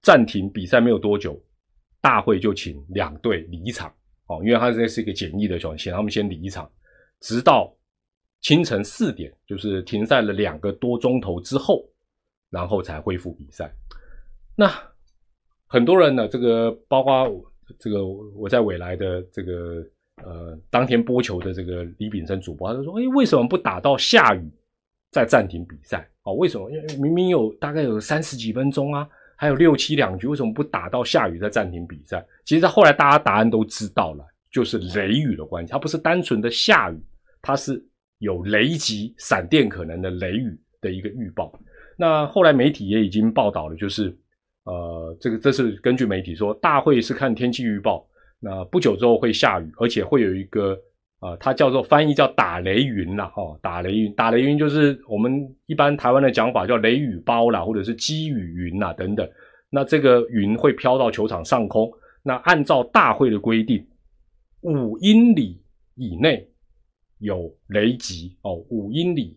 [0.00, 1.36] 暂停比赛没有多久，
[2.00, 3.92] 大会就请两队离场
[4.26, 6.70] 哦，因为他这是一个简易的球，请他们先离场，
[7.20, 7.74] 直到。
[8.40, 11.84] 清晨四点，就是停赛了两个多钟头之后，
[12.50, 13.68] 然后才恢复比赛。
[14.54, 14.72] 那
[15.66, 17.28] 很多人呢，这个包括
[17.80, 19.84] 这个我在未来的这个
[20.22, 24.48] 呃当天播球的这个李炳生主播，他就说：“哎，为什么不打到下雨
[25.10, 26.08] 再暂停比赛？
[26.22, 26.70] 哦，为什么？
[26.70, 32.22] 因为明明有大概有三十几分钟啊，还有六七两局，为什么不打到下雨再暂停比赛？
[32.44, 37.00] 其实后来大家答案都知道了，就是雷雨的关系，它不是单纯的下雨，
[37.40, 37.82] 它是。
[38.20, 41.56] 有雷击、闪电可能的雷雨的一个预报。
[41.96, 44.12] 那后来媒体也已经报道了，就是
[44.64, 48.04] 呃，这个这是根据媒体说，大会是看天气预报，
[48.40, 50.76] 那不久之后会下雨，而且会有一个
[51.18, 59.28] 啊，它叫做翻译叫打雷云啦，哦，打雷云，打雷云就是我们一般台湾的讲法叫雷雨包啦，或者是积雨云啦等等。
[59.70, 61.90] 那这个云会飘到球场上空，
[62.22, 63.86] 那按照大会的规定，
[64.60, 65.62] 五英里
[65.94, 66.48] 以内。
[67.20, 69.36] 有雷击哦，五英里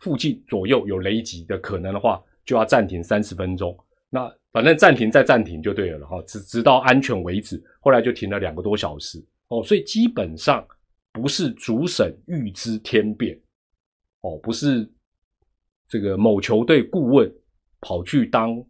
[0.00, 3.74] 附近左右有雷击的可能的话，就要暂停三十分钟。
[4.10, 7.58] 那反正暂停再暂停就对了哈，直直到安全为止。
[7.80, 10.62] 后来就停了两个多小时哦，所以基本上
[11.12, 13.38] 不是主审预知天变
[14.22, 14.90] 哦，不是
[15.88, 17.32] 这个某球队顾问
[17.80, 18.64] 跑去当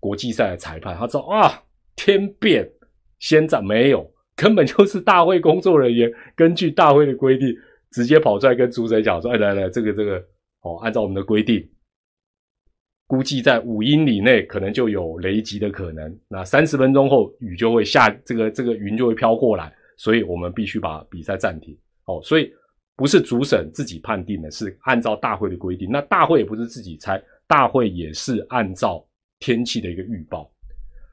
[0.00, 1.62] 国际赛的裁判，他说啊
[1.96, 2.68] 天变，
[3.18, 4.12] 先在没有。
[4.36, 7.54] 根本就是大会工作人员根据大会的规定，
[7.92, 10.16] 直接跑出来跟主审讲说：“哎，来来，这个这个，
[10.62, 11.64] 哦，按照我们的规定，
[13.06, 16.18] 估计在五英里内可能就有雷击的可能。
[16.26, 21.78] 那三十分钟后雨就会下，这个这个云就会飘过来，所以我们必须把比赛暂停。
[22.06, 22.52] 哦，所以
[22.96, 25.90] 不是主审自己判定的，是按照大会的规定。
[25.90, 29.06] 那大会也不是自己猜，大会也是按照
[29.38, 30.50] 天气的一个预报。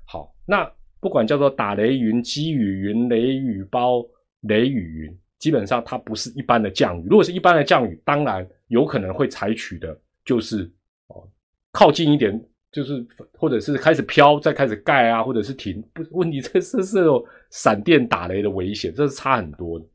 [0.06, 0.72] 好，那。
[1.04, 4.06] 不管叫做打雷云、积雨云、雷雨包、
[4.42, 7.08] 雷雨云，基本上它不是一般的降雨。
[7.10, 10.72] 如果是一般的降雨，当然有可能会采取的就是
[11.08, 11.28] 哦
[11.72, 12.40] 靠近一点，
[12.72, 15.82] 就是或者是开始飘，再开始盖啊，或者是停。
[15.92, 19.86] 不，问题这是是有闪电打雷的危险，这是差很多的。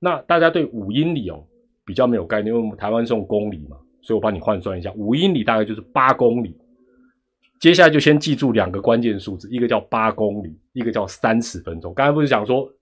[0.00, 1.44] 那大家对五英里哦
[1.84, 6.56] 比较没有概念，因为我们台湾是用公里嘛，所以我帮你换算一下，五英里大概就是八公里。
[7.58, 11.92] 接下来就先记住两个关键数字，一个叫八公里，一个叫三十分钟。
[11.92, 12.72] 刚才不是讲说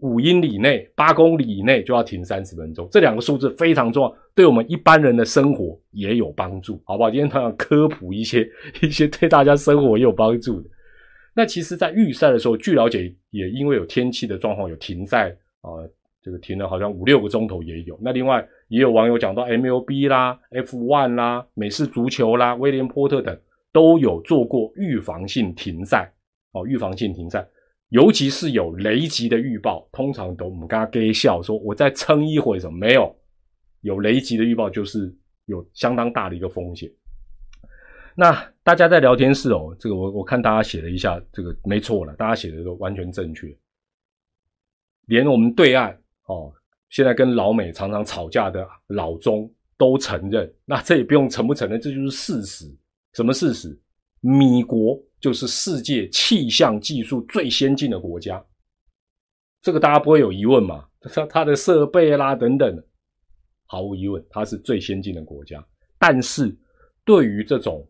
[0.00, 7.10] 五英里内、八公里以内就要停三十分钟，这两个数字非常重要，对我们一般人的生活也有帮助，好不好？
[7.10, 8.48] 今天他要科普一些
[8.82, 10.68] 一些对大家生活也有帮助的。
[11.34, 15.70] 那其实，在预赛的时候，据了解，也因为有天气的状况，有停赛啊，
[16.28, 17.98] 这个停了好像五六个钟头也有。
[18.02, 23.34] 那另外也有网友讲到 MLB 啦、F1 啦、美式足球啦、威廉波特等。
[23.70, 26.10] 都有做过预防性停赛
[26.52, 27.46] 哦，预防性停赛，
[27.90, 33.14] 尤其是有雷击的预报，通常都我们刚刚给笑说，我再撑一会什么没有，
[33.82, 35.14] 有雷击的预报就是
[35.44, 36.90] 有相当大的一个风险。
[38.16, 38.32] 那
[38.64, 43.54] 大家在聊天室哦，这个我我看大家写了一下，这个没错了，大家写的都完全正确，
[45.06, 45.96] 连我们对岸
[46.28, 46.50] 哦，
[46.88, 52.64] 现在跟老美常常吵架的老中都承认，那这也不用承不承认，这就是事实。
[53.12, 53.78] 什么事实？
[54.20, 58.44] 米国就是世界气象技术最先进的国家，
[59.62, 60.86] 这个大家不会有疑问嘛？
[61.00, 62.84] 它它的设备啦等等，
[63.66, 65.64] 毫无疑问，它是最先进的国家。
[65.98, 66.54] 但是
[67.04, 67.86] 对于这种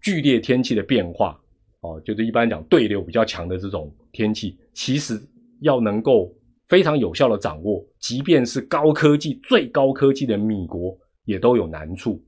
[0.00, 1.40] 剧烈天气的变化，
[1.80, 5.20] 哦，就是一般讲对流比较强的这种天气，其实
[5.60, 6.32] 要能够
[6.68, 12.22] 非常有效的掌握，即便是高科技、最高科技的米国，也都有难处。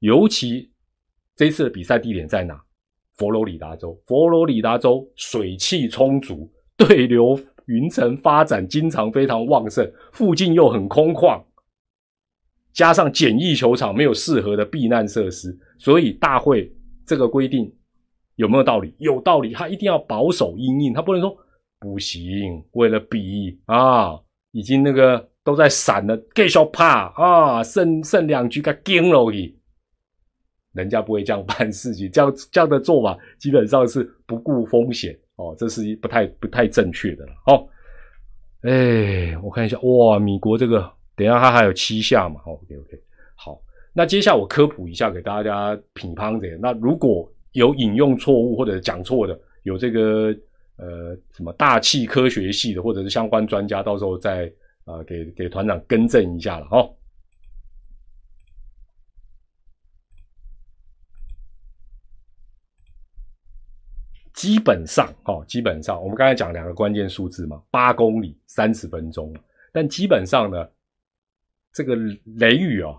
[0.00, 0.70] 尤其
[1.34, 2.60] 这次的比赛地点在哪？
[3.16, 4.00] 佛罗里达州。
[4.06, 11.42] 佛罗里达州水汽充足，对流云层发展经常非常旺盛，附近又很空旷，
[12.72, 16.72] 加上简易球场没有适合的避难设施，所以大会
[17.04, 17.74] 这个规定。
[18.36, 18.94] 有没有道理？
[18.98, 21.36] 有道理，他一定要保守阴影，他不能说
[21.78, 22.64] 不行。
[22.72, 24.18] 为了比啊，
[24.52, 29.56] 已经那个都在闪了，继续怕啊，剩剩两局该惊了去。
[30.74, 37.32] 人家不会这样办事情，这样这样的做法基本上是不顾风险哦，这是不太不太正确的了。
[37.46, 37.68] 哦，
[38.62, 43.02] 哎，我看一下，哇，米国这个，等下它还有七下嘛？OK OK，
[43.34, 43.60] 好，
[43.92, 46.46] 那接下来我科普一下给大家品乓的。
[46.60, 50.32] 那如果有引用错误或者讲错的，有这个
[50.78, 54.50] 呃什么大气科学系的或者是相关专家，到时候再
[54.84, 56.94] 啊给给团长更正一下了哦。
[64.32, 69.34] 基本上哦，基本上我们刚才讲两个关键数字嘛，八公里三十分钟，
[69.72, 70.68] 但基本上呢，
[71.72, 71.94] 这个
[72.36, 72.94] 雷雨啊。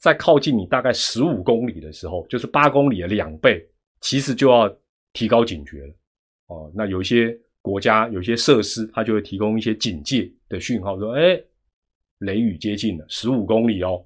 [0.00, 3.68] 在靠近你大概十五公里的时候，就是八公里的两倍，
[4.00, 4.72] 其实就要
[5.12, 5.94] 提高警觉了。
[6.48, 11.40] 哦，那有一些国家有些设施，它就会提供一些警戒的讯号，说：“哎，
[12.18, 14.04] 雷雨接近了，十五公里哦。”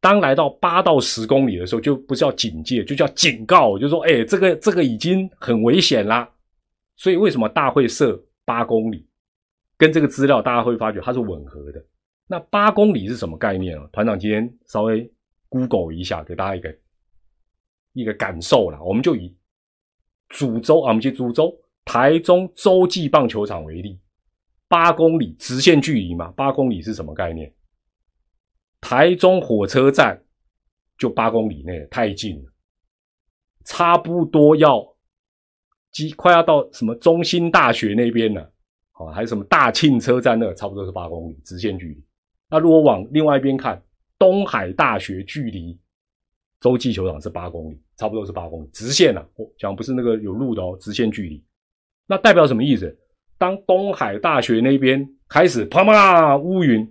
[0.00, 6.30] 当来到八到十公里的时候，就不叫警戒，就叫警告，就说：“哎，这个这个已经很危险啦。”
[6.96, 9.06] 所以为什么大会设八公里？
[9.78, 11.84] 跟这个资料大家会发觉它是吻合的。
[12.26, 13.86] 那八公里是什么概念啊？
[13.92, 15.10] 团长今天稍微
[15.50, 16.74] Google 一下，给大家一个
[17.92, 18.82] 一个感受啦。
[18.82, 19.35] 我们就以
[20.28, 23.98] 主州啊，我们去主州台中洲际棒球场为例，
[24.68, 27.52] 八公里直线距离嘛，八公里是什么概念？
[28.80, 30.22] 台中火车站
[30.98, 32.52] 就八公里内，太近了，
[33.64, 34.84] 差不多要
[35.90, 38.42] 即快要到什么中心大学那边了，
[38.92, 42.04] 啊，还有什么大庆车站那，差不多是八公里直线距离。
[42.50, 43.82] 那如果往另外一边看，
[44.18, 45.78] 东海大学距离
[46.60, 49.26] 洲际球场是八公里，差不多是八公里，直线啊，
[49.58, 51.44] 讲不是那个有路的哦，直线距离。
[52.06, 52.96] 那代表什么意思？
[53.38, 56.90] 当东海大学那边开始啪啪乌云，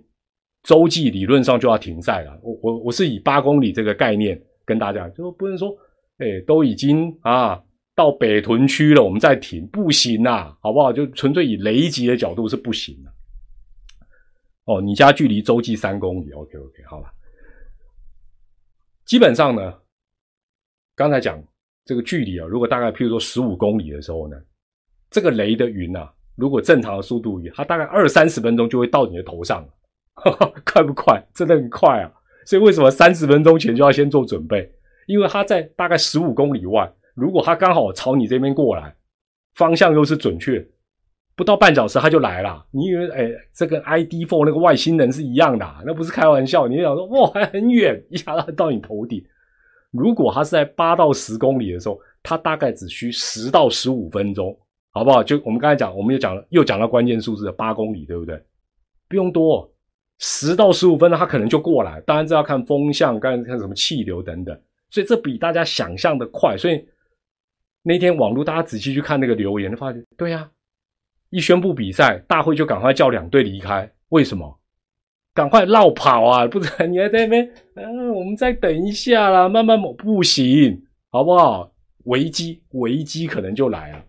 [0.62, 2.38] 洲际理论上就要停赛了。
[2.42, 5.76] 我我我是以八公里这个概念跟大家，就不能说，
[6.18, 7.60] 哎，都已经啊
[7.96, 10.92] 到北屯区了，我们再停，不行啊，好不好？
[10.92, 13.10] 就纯粹以雷击的角度是不行的。
[14.66, 17.08] 哦，你家距离洲际三公里，OK OK，好了。
[19.06, 19.72] 基本上呢，
[20.96, 21.40] 刚才讲
[21.84, 24.36] 这个距离啊，如果大概譬如说十五公里的时候呢，
[25.10, 29.64] 这个雷的云啊，如果正常的速度，它大概二三十分钟就会到你的头上，
[30.66, 31.24] 快不快？
[31.32, 32.10] 真的很快啊！
[32.44, 34.68] 所以为什么三十分钟前就要先做准备？
[35.06, 38.92] 因为它在大概十五公里外，如果它刚好朝你这边过来，
[39.54, 40.66] 方向又是准确。
[41.36, 45.66] 不到半小时他就来了，你以为哎，这跟 ID Four 那个外星人是一样的？
[45.84, 46.66] 那不是开玩笑。
[46.66, 49.22] 你想说哇，还很远，一下到你头顶。
[49.90, 54.58] 如果他是在八到十公里的时候，他大概只需十到十五分钟，
[54.92, 55.22] 好不好？
[55.22, 58.42] 就我们刚才讲，我们又讲了，又讲到关键数字八公里，对不对？
[59.06, 59.70] 不用多，
[60.18, 62.00] 十到十五分钟他可能就过来。
[62.06, 66.56] 当然这要看风向，刚才看什么气流等等，所以这比大家想象的快。
[66.56, 66.82] 所以
[67.82, 70.50] 那天网络大家仔细去看那个留言，发现对呀。
[71.30, 73.90] 一宣布比赛，大会就赶快叫两队离开。
[74.10, 74.58] 为什么？
[75.34, 76.46] 赶快绕跑啊！
[76.46, 81.70] 不然你还在那边，嗯，我们再等一下啦，慢慢不行，好不好？
[82.04, 84.02] 危机，危机可能就来了。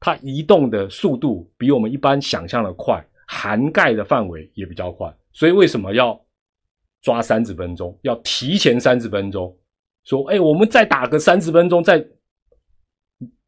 [0.00, 5.14] 它移动的速度比我们一般想象的快，涵盖的范围也比较快。
[5.32, 6.18] 所以为什么要
[7.02, 7.98] 抓三十分钟？
[8.00, 9.54] 要提前三十分钟
[10.04, 12.02] 说，哎，我们再打个三十分钟，再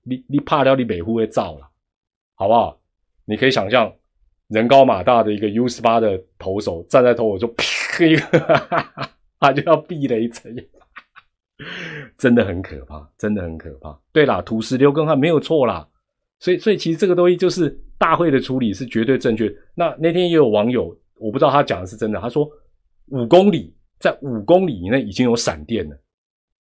[0.03, 1.71] 你你怕掉你北户会造了，
[2.35, 2.78] 好不好？
[3.29, 3.93] 你可以想象，
[4.49, 8.23] 人高马大的一个 U 十八的投手站在投手中，啪 一个，
[9.39, 10.57] 他就要避雷针，
[12.17, 14.01] 真的很可怕，真的很可怕。
[14.13, 15.87] 对啦，土石流跟他没有错啦，
[16.39, 19.55] 所以所以其实这个东西就是大会的处理是绝对正确。
[19.75, 22.51] 那那天也有网友，我不知道他讲的是真的，他说
[23.09, 25.95] 五公里在五公里以内已经有闪电了。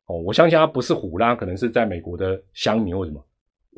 [0.06, 3.24] 哦，我相信他不是虎啦，可能是在美国的乡民或什么。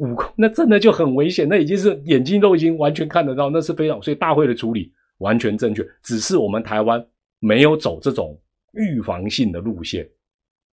[0.00, 7.04] 五公 那真的就很危险，那已经是眼睛都已经完全看得到，那是非常所以大会的处理完全正确，只是我们台湾
[7.38, 8.38] 没有走这种
[8.72, 10.08] 预防性的路线。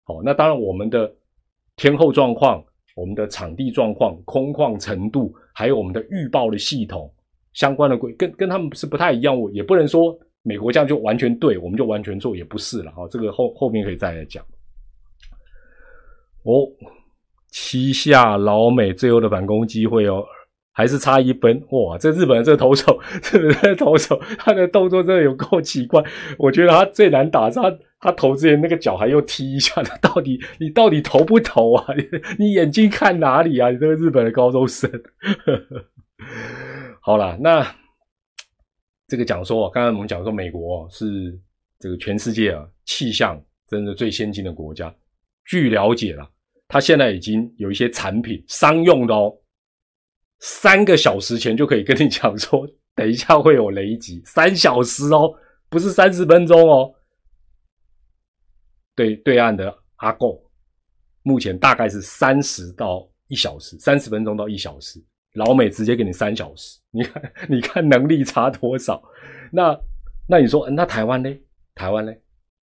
[0.04, 1.14] 好，那当然我们的
[1.76, 2.64] 天候状况、
[2.96, 7.14] 我们的场地状况、空旷程度，还有我们的预报的系统
[7.54, 9.38] 相关的规，跟跟他们是不太一样。
[9.38, 12.92] 我也不能说美国这样就完全对，我们就完全做，也不是了。
[12.92, 14.42] 哈，这个后后面可以再来讲。
[16.44, 16.66] 哦，
[17.60, 20.24] 七下老美最后的反攻机会哦。
[20.74, 21.98] 还是差一分哇！
[21.98, 23.00] 这日本人这投手，
[23.34, 26.04] 日本的投手，他的动作真的有够奇怪。
[26.38, 31.84] 我觉得他最难打，他他投之前那个脚还又踢一下，他 到底你到底投不投啊？
[32.38, 33.72] 你眼睛看哪里啊？
[33.72, 34.88] 你这个日本的高中生。
[37.02, 37.66] 好了，那
[39.08, 41.36] 这个讲说，刚才我们讲说，美国是
[41.80, 44.94] 这个全世界啊气象真的最先进的国家。
[45.44, 46.30] 据了解了，
[46.68, 49.36] 他现在已经有一些产品商用的哦。
[50.40, 55.34] 三个小时前就可以跟你讲说，等一下会有雷击， 三小时哦，
[55.70, 56.94] 不是三十分钟哦。
[58.96, 60.40] 对，对岸的阿贡，
[61.24, 65.04] 目前大概是三十到一小时，三十分钟到一小时。
[65.34, 69.02] 老美直接给你三小时， 你看，你看能力差多少？
[69.52, 69.80] 那
[70.28, 71.30] 那你说，那台湾呢？
[71.76, 72.12] 台湾呢？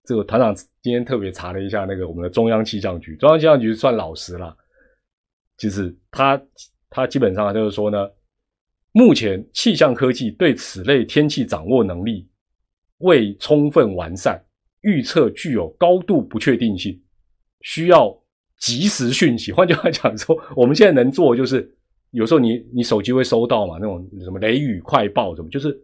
[0.05, 4.57] 这个团长今天特别查了一下，那个我们的中央气象局，中央气象局算老实了，
[5.57, 6.41] 就是他。
[6.97, 8.09] 他基本上就是说呢，
[8.93, 12.31] 目前气象科技对此类天气掌握能力
[12.99, 14.41] 未充分完善，
[14.83, 17.03] 预测具有高度不确定性，
[17.63, 18.17] 需要
[18.61, 19.51] 及时讯息。
[19.51, 21.69] 换句话讲说，我们现在能做就是，
[22.13, 25.77] 有时候你你手机会收到嘛，那种什么雷雨快报什么，就是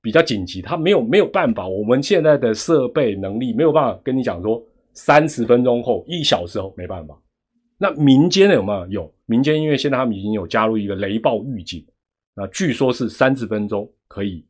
[0.00, 7.20] 比较紧急，他没有没有办法，我们现在的设备能力没有办法跟你讲说，三十分钟后、一小时后没办法。
[7.76, 8.86] 那民间的有没有？
[8.88, 11.84] 有民间，因为现在他们已经有加入一个雷暴预警，
[12.34, 14.44] 那据说是三十分钟可以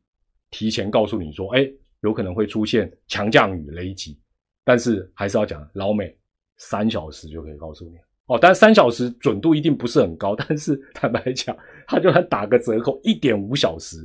[0.49, 1.69] 提前告诉你说，哎，
[2.01, 4.19] 有可能会出现强降雨、雷击，
[4.63, 6.15] 但是还是要讲老美
[6.57, 8.39] 三小时就可以告诉你哦。
[8.41, 11.55] 但三小时准度一定不是很高，但是坦白讲，
[11.87, 13.97] 他就算打个折扣，一点五小时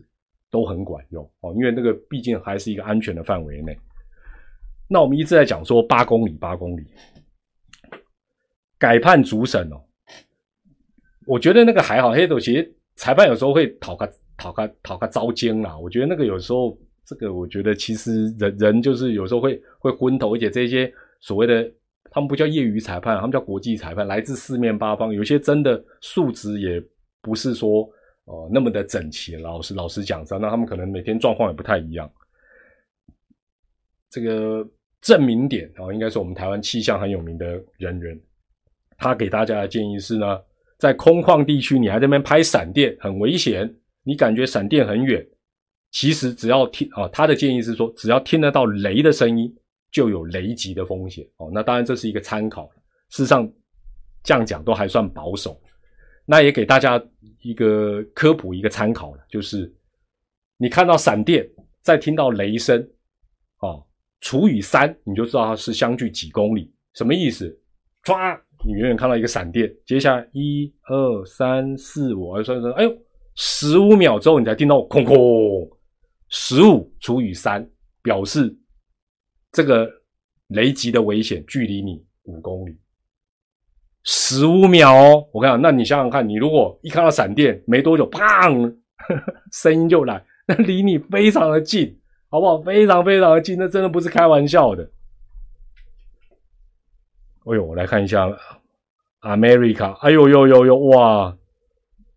[0.54, 3.76] 都很管用哦，因为那个毕竟还是一个安全的范围内。
[4.86, 6.86] 那我们一直在讲说八公里，八公里。
[8.78, 9.82] 改判主审哦，
[11.26, 12.12] 我觉得那个还好。
[12.12, 15.76] 黑豆其实裁判有时候会讨个讨个讨个招奸啦。
[15.76, 21.68] 我觉得那个有时候，这个我觉得其实人人就是有时候会会昏头，而且这些所谓的
[22.10, 26.80] 他们不叫业余裁判，他们叫国际裁判，来自四面八方，有些真的素质也
[27.22, 27.88] 不是说
[28.24, 29.36] 哦那么的整齐。
[29.36, 32.10] 老实老实讲，那他们可能每天状况也不太一样。
[34.10, 34.66] 这个
[35.00, 38.18] 证明点啊，应该是我们台湾气象很有名的人员。
[38.96, 40.40] 他给大家的建议是呢，
[40.78, 43.74] 在空旷地区，你还在那边拍闪电，很危险。
[44.04, 45.26] 你感觉闪电很远，
[45.90, 49.52] 其实只要听啊，他的建议是说，只要听得到雷的声音，
[49.90, 51.26] 就有雷击的风险。
[51.38, 52.70] 哦，那当然这是一个参考，
[53.10, 53.50] 事实上
[54.22, 55.60] 这样讲都还算保守。
[56.26, 57.02] 那也给大家
[57.44, 59.72] 一个科普，一个参考了，就是
[60.56, 61.48] 你看到闪电，
[61.82, 62.80] 再听到雷声，
[63.60, 63.86] 哦，
[64.20, 66.72] 除以三，你就知道它是相距几公里。
[66.94, 67.56] 什么意思？
[68.02, 68.40] 唰！
[68.64, 72.98] 你远远看到一个闪电，接下来一二三四五，算算，哎呦，
[73.34, 75.16] 十五秒之后你才听到空空，
[76.30, 77.68] 十五除以三，
[78.00, 78.56] 表示
[79.52, 79.90] 这个
[80.48, 82.74] 雷击的危险距离你五公里，
[84.04, 88.76] 十五秒哦，我看，那你想想看，你如果一看到闪电，没多久，砰，
[89.50, 92.60] 声音就来，那离你非常的近，好不好？
[92.60, 94.90] 非常非常的近，那真的不是开玩笑的。
[97.46, 98.28] 哎呦，我来看一下
[99.22, 101.36] ，America，哎呦呦呦呦，哇，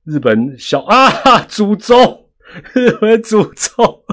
[0.04, 1.10] 日本小啊，
[1.48, 2.30] 诅咒，
[2.74, 4.04] 日本诅咒，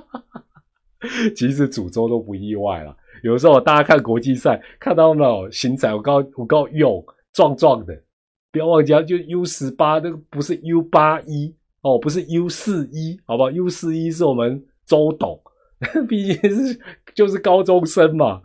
[1.34, 2.94] 其实诅咒都不意外了。
[3.22, 8.02] 有时候大家看国际赛，看到那种形彩，我告我告勇壮壮的，
[8.50, 15.40] 不要忘记啊，就 U 十八，那个不是 U 八一哦，不是 U 四一，好不好？U 四一是我们周董，
[16.08, 16.80] 毕竟是
[17.14, 18.42] 就是高中生嘛。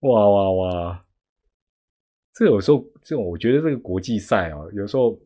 [0.00, 1.04] 哇哇哇！
[2.34, 5.18] 这有时候这种，我觉得这个国际赛啊，有时候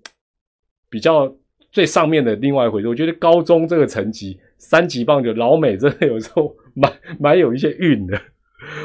[0.89, 1.31] 比较
[1.71, 2.89] 最上面的另外一回事。
[2.89, 8.19] 我觉得高中这个成绩，三级棒球老美真的有时候蛮蛮有一些运的。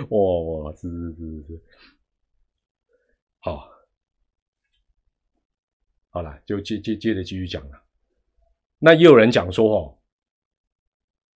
[0.09, 0.17] 哇
[0.65, 1.61] 哇，是是是是，
[3.39, 3.69] 好，
[6.09, 7.83] 好了，就接接接着继续讲了。
[8.79, 9.97] 那也有人讲说，哦，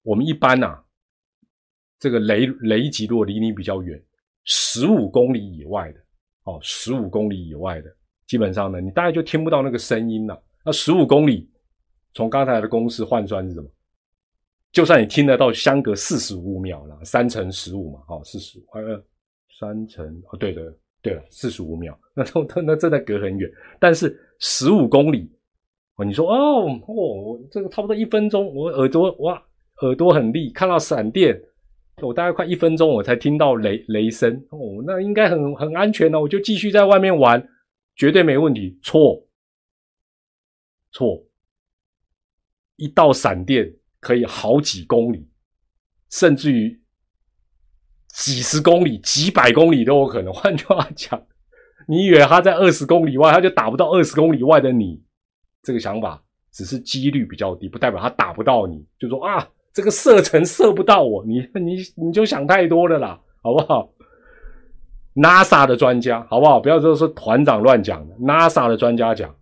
[0.04, 0.84] 我们一般呐，
[2.00, 4.04] 这个雷雷击如果离你比较远。
[4.44, 6.00] 十五公里以外的，
[6.46, 10.44] 哦，十五公里以外的，基本上呢，你大概就听不到那个声音了。
[10.66, 11.48] 那十五公里，
[12.14, 13.70] 从刚才的公式换算是什么？
[14.72, 19.04] 就算你听得到相隔四十五秒了，三乘十五嘛，哦，四十五，呃，
[19.60, 23.52] 三乘哦，对的，对了，四十五秒，那那那真的隔很远。
[23.80, 25.30] 但是十五公里，
[25.98, 29.44] 哦，你说哦哦，这个差不多一分钟，我耳朵哇，
[29.82, 31.38] 耳朵很利，看到闪电，
[32.02, 37.46] 我大概快一分钟我才听到雷雷声，哦，那应该很很安全了，我就继续在外面玩，
[37.98, 38.80] 绝对没问题。
[38.82, 39.22] 错，
[40.92, 41.22] 错，
[42.78, 43.70] 一道闪电。
[44.02, 45.30] 可以好几公里，
[46.10, 46.82] 甚至于
[48.10, 50.34] 几十公里、几百公里都有可能。
[50.36, 51.24] 换句话讲，
[51.88, 55.02] 你以为他在二十公里外，他就打不到二十公里外的你？
[55.64, 56.22] 这个想法
[56.52, 58.84] 只是几率比较低，不代表他打不到你。
[59.00, 61.76] 就说啊，这个射程射不到我，你你
[62.08, 63.94] 你就想太多了啦，好不好
[65.14, 66.60] ？NASA 的专家，好不好？
[66.60, 68.16] 不要就是团长乱讲的。
[68.16, 69.34] NASA 的专家讲。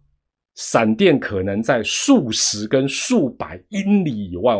[0.60, 4.53] 闪电可能在数十跟数百英里以外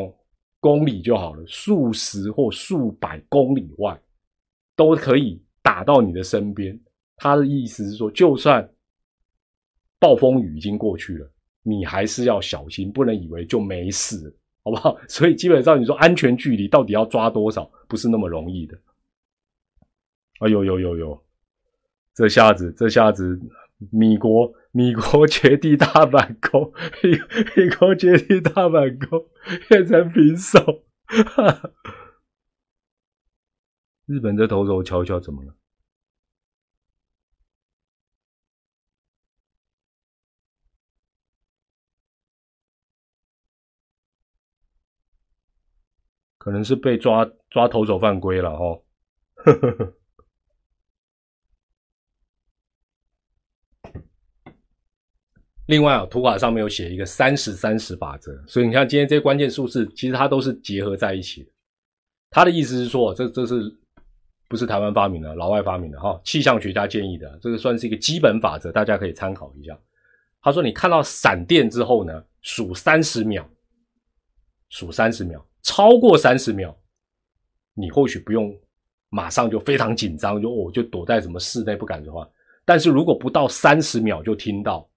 [0.62, 4.02] 公里就好了，数十或数百公里外
[4.78, 6.80] 都可以打到你的身边。
[7.18, 8.66] 他的意思是说，就算
[10.00, 11.30] 暴风雨已经过去了，
[11.64, 14.34] 你还是要小心，不能以为就没事，
[14.64, 14.98] 好不好？
[15.10, 18.80] 所以基本上你说安全距离到底要抓多少，不是那么容易的。
[20.40, 21.22] 哎呦呦呦呦，
[22.14, 23.38] 这下子这下子。
[23.92, 26.72] 米国，米国绝地大反攻，
[27.04, 27.12] 米
[27.56, 29.26] 米国绝地大反攻
[29.68, 30.86] 变成平手。
[34.06, 35.56] 日本的投手瞧瞧怎么了？
[46.38, 48.84] 可能是被抓抓投手犯规了哦。
[49.36, 49.99] 呵呵呵
[55.70, 61.52] 另外啊，图卡上面有写一个三十三十法则，所以你看今天这些关键数字，其实它都是结合在一起的。
[62.32, 63.72] 他的意思是说，这这是
[64.48, 66.20] 不是台湾发明的，老外发明的哈？
[66.24, 69.78] 气象学家建议的，这个算是一个基本法则，大家可以参考一下。
[70.42, 73.48] 他说，你看到闪电之后呢，数三十秒，
[74.70, 76.76] 数三十秒，超过三十秒，
[77.76, 78.52] 你或许不用
[79.10, 82.28] 马上就非常紧张，就哦就躲在什么室内不敢说话。
[82.66, 84.90] 但是如果不到三十秒就听到。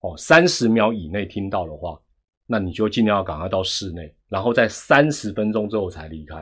[0.00, 2.00] 哦，三十秒以内听到的话，
[2.46, 6.36] 那你就尽量要赶快到室内，然后在三十分钟之后才离开。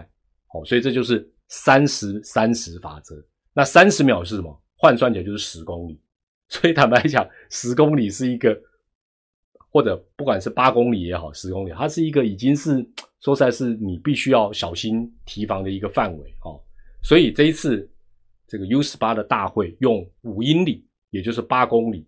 [0.53, 3.15] 哦，所以这就是三十三十法则。
[3.53, 4.63] 那三十秒是什么？
[4.77, 6.01] 换算起来就是十公里。
[6.49, 8.57] 所以坦白讲，十公里是一个，
[9.71, 12.87] 或者不管是八公里也好，十公里，它是一个已经是
[13.21, 16.35] 说实在，是你必须要小心提防的一个范围。
[16.45, 16.63] 哦，
[17.03, 17.91] 所以这一次
[18.47, 22.07] 这个 U 十八的大会用五英里，也就是八公里。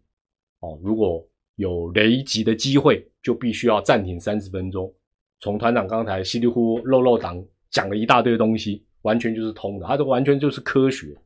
[0.60, 1.27] 哦，如果
[1.58, 4.92] 有雷击的机会，就必须要暂停三十分钟。
[5.40, 11.16] 从团长刚才稀里糊涂漏漏档讲了一大堆东西，完全就是通的，它都完全就是科学。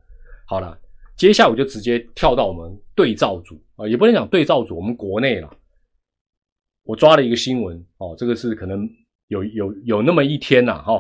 [0.46, 0.78] 好了，
[1.16, 5.54] 接下来我就直接跳到我们对照组啊，也不能讲对照组，我们国内了。
[6.84, 8.88] 我抓了一个新闻哦，这个是可能
[9.28, 10.98] 有有有那么一天呐，哈，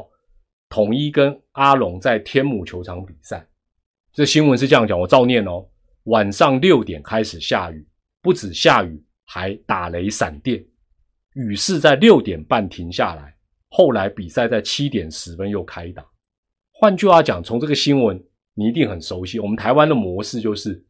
[0.68, 3.46] 统一跟阿龙在天母球场比赛。
[4.12, 5.66] 这新闻是这样讲，我照念哦。
[6.04, 7.86] 晚上六点开始下雨，
[8.20, 9.02] 不止下雨。
[9.34, 10.62] 还打雷闪电，
[11.32, 13.34] 雨势在六点半停下来，
[13.70, 16.06] 后来比赛在七点十分又开打。
[16.70, 18.22] 换句话讲，从这个新闻
[18.52, 19.38] 你一定很熟悉。
[19.38, 20.84] 我们台湾的模式就是，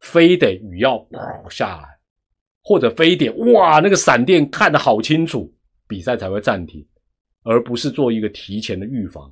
[0.00, 1.06] 非得雨要
[1.50, 1.88] 下来，
[2.62, 5.54] 或者非得哇那个闪电看得好清楚，
[5.86, 6.82] 比赛才会暂停，
[7.42, 9.30] 而不是做一个提前的预防。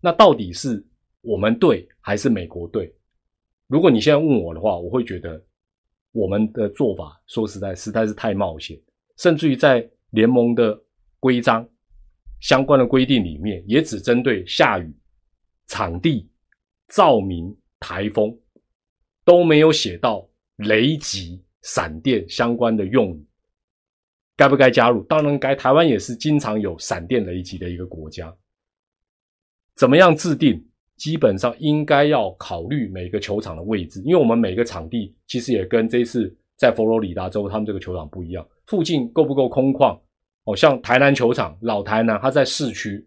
[0.00, 0.84] 那到底是
[1.20, 2.92] 我们队还是美国队？
[3.68, 5.40] 如果你现在问我的话，我会觉得。
[6.16, 8.80] 我们的做法说实在实在是太冒险，
[9.18, 10.82] 甚至于在联盟的
[11.20, 11.68] 规章
[12.40, 14.96] 相关的规定里面，也只针对下雨、
[15.66, 16.30] 场地、
[16.88, 18.34] 照明、台风，
[19.26, 23.26] 都没有写到雷击、闪电相关的用语。
[24.36, 25.02] 该不该加入？
[25.04, 25.54] 当然该。
[25.54, 28.34] 台湾也是经常有闪电雷击的一个国家，
[29.74, 30.66] 怎么样制定？
[30.96, 39.98] 基本上应该要考虑每个球场的位置，因为我们每个场地其实也跟这次在佛罗里达州他们这个球场不一样，附近够不够空旷？
[40.44, 43.06] 哦，像台南球场，老台南它在市区，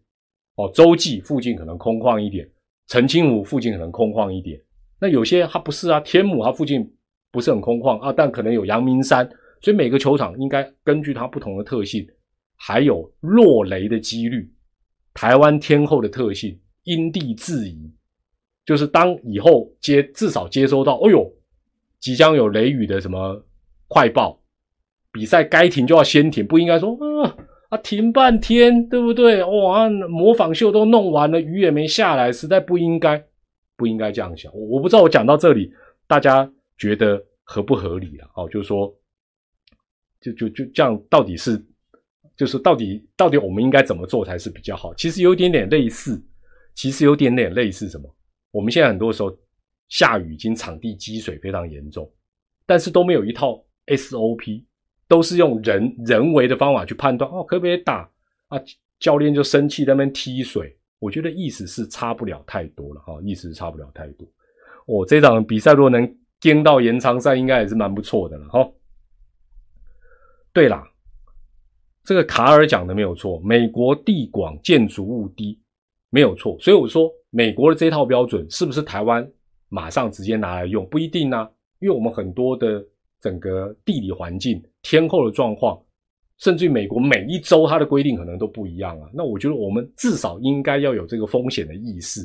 [0.56, 2.48] 哦，洲际附近可能空旷一点，
[2.88, 4.60] 澄清湖附近可能空旷一点。
[5.00, 6.86] 那有些它不是啊，天母它附近
[7.32, 9.28] 不是很空旷啊，但可能有阳明山，
[9.62, 12.06] 所以每个球场应该根据它不同的特性，
[12.58, 14.54] 还有落雷的几率，
[15.14, 16.60] 台湾天后的特性。
[16.90, 17.92] 因地制宜，
[18.66, 21.32] 就是当以后接至少接收到，哎呦，
[22.00, 23.46] 即将有雷雨的什么
[23.88, 24.42] 快报，
[25.12, 27.38] 比赛该停就要先停，不应该说啊
[27.70, 29.44] 啊，停半天，对不对？
[29.44, 33.24] 哇，模仿秀都弄完了，雨也没下来，实在不应该，
[33.76, 34.52] 不应该这样想。
[34.56, 35.72] 我不知道我讲到这里，
[36.08, 38.28] 大家觉得合不合理啊？
[38.36, 38.92] 哦，就是说，
[40.20, 41.64] 就就就这样，到底是，
[42.36, 44.92] 就是到底到底我们应该怎么做才是比较好？
[44.96, 46.20] 其实有一点点类似，
[46.80, 48.10] 其实有点点类似什么？
[48.52, 49.38] 我们现在很多时候
[49.90, 52.10] 下雨，已经场地积水非常严重，
[52.66, 54.64] 但是都没有一套 SOP。
[55.06, 58.10] 都是用人人为的方法去判断哦，可不可以打
[58.48, 58.58] 啊？
[58.98, 64.26] 教练就生气在那边踢水，我觉得意思是差不了太多了哈，意思是差不了太多。
[64.86, 68.72] 哦，这场比赛如果能跟到延长赛，应该也是蛮不错的了哈。
[70.54, 70.88] 对啦，
[72.06, 75.60] 这个卡尔讲的没有错，美国地广建筑物低
[76.10, 79.28] 没有错，所以我说美国的这套标准是不是台湾
[79.70, 81.50] 马上直接拿来用不一定呢？
[81.80, 82.84] 因为我们很多的
[83.22, 84.64] 整个地理环境。
[84.82, 85.80] 天候的状况，
[86.38, 89.10] 甚至于美国每一周它的规定可能都不一样啊。
[89.14, 92.22] 那我觉得我们至少应该要有这个风险的意识。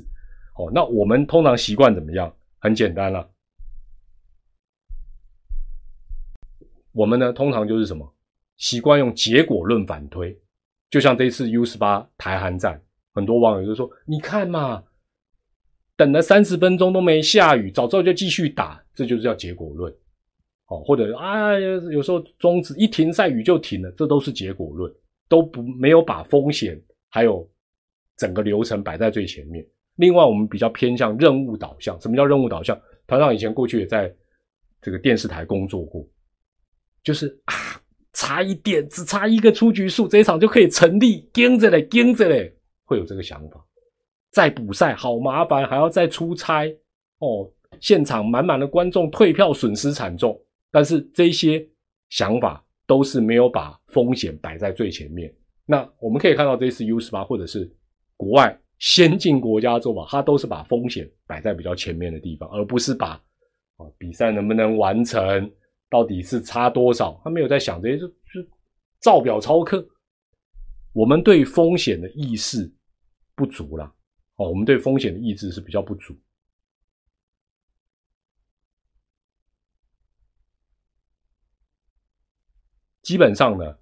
[0.56, 2.32] 哦，那我们通常习惯怎么样？
[2.60, 3.28] 很简单了，
[6.92, 8.10] 我们呢通常就是什么？
[8.56, 10.34] 习惯用结果论反推。
[10.88, 12.80] 就像这次 U 十八台韩战，
[13.14, 14.82] 很多网友就说：“你看嘛，
[15.96, 19.92] 等了三十分钟都没下雨，早知道就继续打。”这就是叫结果论。
[20.66, 24.92] 哦，或者啊，有时候终止一停赛雨就停了，这都是结果论，
[25.28, 27.48] 都不没有把风险还有
[28.16, 29.64] 整个流程摆在最前面。
[29.96, 32.00] 另外，我们比较偏向任务导向。
[32.00, 32.80] 什么叫任务导向？
[33.06, 34.12] 团长以前过去也在
[34.80, 36.04] 这个电视台工作过，
[37.02, 37.54] 就是啊，
[38.14, 43.64] 差一点，只差一个出局数，这一场就可以成立，盯着嘞，盯着嘞，会有这个想法。
[44.30, 46.66] 再补赛好麻烦，还要再出差
[47.18, 47.48] 哦，
[47.80, 50.40] 现场满满的观众，退票损失惨重。
[50.70, 51.64] 但是这些
[52.08, 55.32] 想法都是没有把风险摆在最前面。
[55.64, 57.72] 那我们可以看到，这次 U 十八或者是
[58.16, 63.10] 国外先进国家做法，它都是把风险摆在比较前面的地方，而不是把
[63.76, 65.50] 啊比赛能不能完成，
[65.88, 68.48] 到底是差多少，他没有在想这些，就就
[69.00, 69.86] 照表操课。
[70.94, 72.72] 我们对风险的意识
[73.34, 73.84] 不足了，
[74.36, 76.16] 哦，我们对风险的意志是比较不足。
[83.02, 83.76] 基本上呢，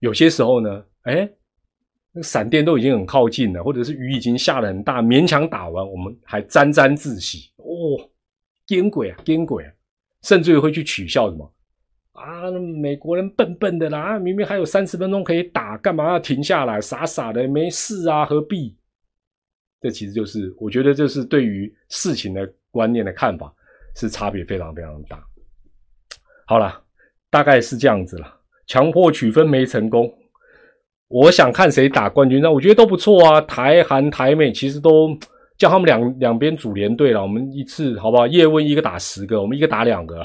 [0.00, 1.28] 有些时候呢，哎，
[2.12, 8.10] 那个闪电都已经很靠近了，或者是雨已经下的很大，勉强打完，我们还沾沾自喜，哦，
[8.66, 9.72] 颠鬼啊，颠鬼啊，
[10.22, 11.50] 甚至于会去取笑什么
[12.20, 16.80] 啊，美国人笨笨的啦，明明还有三十分钟可以打，干嘛要停下来？
[16.80, 18.76] 傻傻的，没事啊，何必？
[19.80, 23.52] 这其实就是我觉得，这是对于事情的观念的看法
[23.96, 25.22] 是差别非常非常大。
[26.46, 26.82] 好了。
[27.32, 28.26] 大概是这样子了，
[28.66, 30.12] 强迫取分没成功。
[31.06, 33.40] 我想看谁打冠军，那我觉得都不错啊。
[33.42, 35.16] 台韩、台美其实都
[35.56, 37.22] 叫他们两两边组联队了。
[37.22, 38.26] 我们一次好不好？
[38.26, 40.20] 叶问一个打十个，我们一个打两个，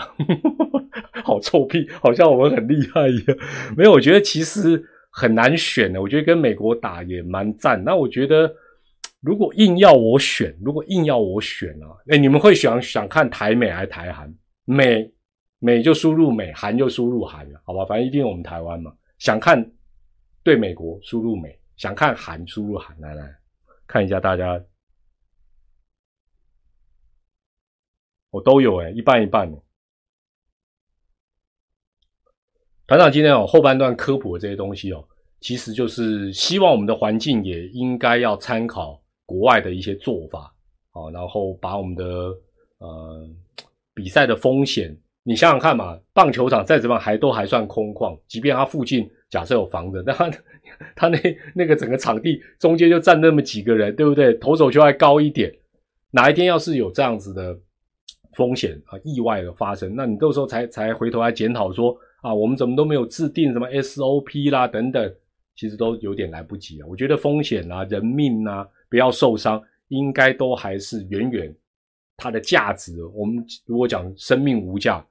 [1.25, 3.37] 好臭屁， 好像我们很厉害一样。
[3.75, 6.01] 没有，我觉得其实很难选的。
[6.01, 7.83] 我觉得跟美国打也蛮赞。
[7.83, 8.55] 那我觉得
[9.21, 14.33] 如果硬要我选，如果硬要我选啊，哎，你们会想想看台美还是台韩？
[14.63, 15.11] 美。
[15.59, 18.93] 美就输入美，韩就输入韩了，好吧，反正一定我们台湾嘛。
[19.17, 19.71] 想看
[20.43, 23.35] 对美国输入美，想看韩输入韩，来来
[23.87, 24.61] 看一下大家，
[28.29, 29.51] 我都有哎，一半一半。
[32.87, 35.03] 团长今天哦后半段科普的这些东西哦，
[35.39, 40.53] 其实就是希望我们的环境也应该要参考国外的一些做法
[40.91, 42.03] 啊，然后把我们的
[42.77, 43.27] 呃
[43.93, 44.95] 比赛的风险。
[45.27, 50.31] 你想想看嘛，棒球场再怎么还都还算空旷，即便它附近假设有房子， 但它
[50.95, 51.17] 它那
[51.55, 54.35] 那个整个场地中间就站那么几个人，对不对？
[54.35, 55.51] 投手球还高一点，
[56.11, 57.57] 哪一天要是有这样子的
[58.33, 65.13] 风险啊，意外的发生，那你到时候才才回头来检讨说啊，我们怎么都没有制定什么 SOP 啦等等，
[65.55, 66.87] 其实都有点来不及了。
[66.87, 71.55] 我觉得风险啊、人命啊、不要受伤，应该都还是远远
[72.17, 73.05] 它的价值。
[73.13, 75.05] 我们如果讲生命无价。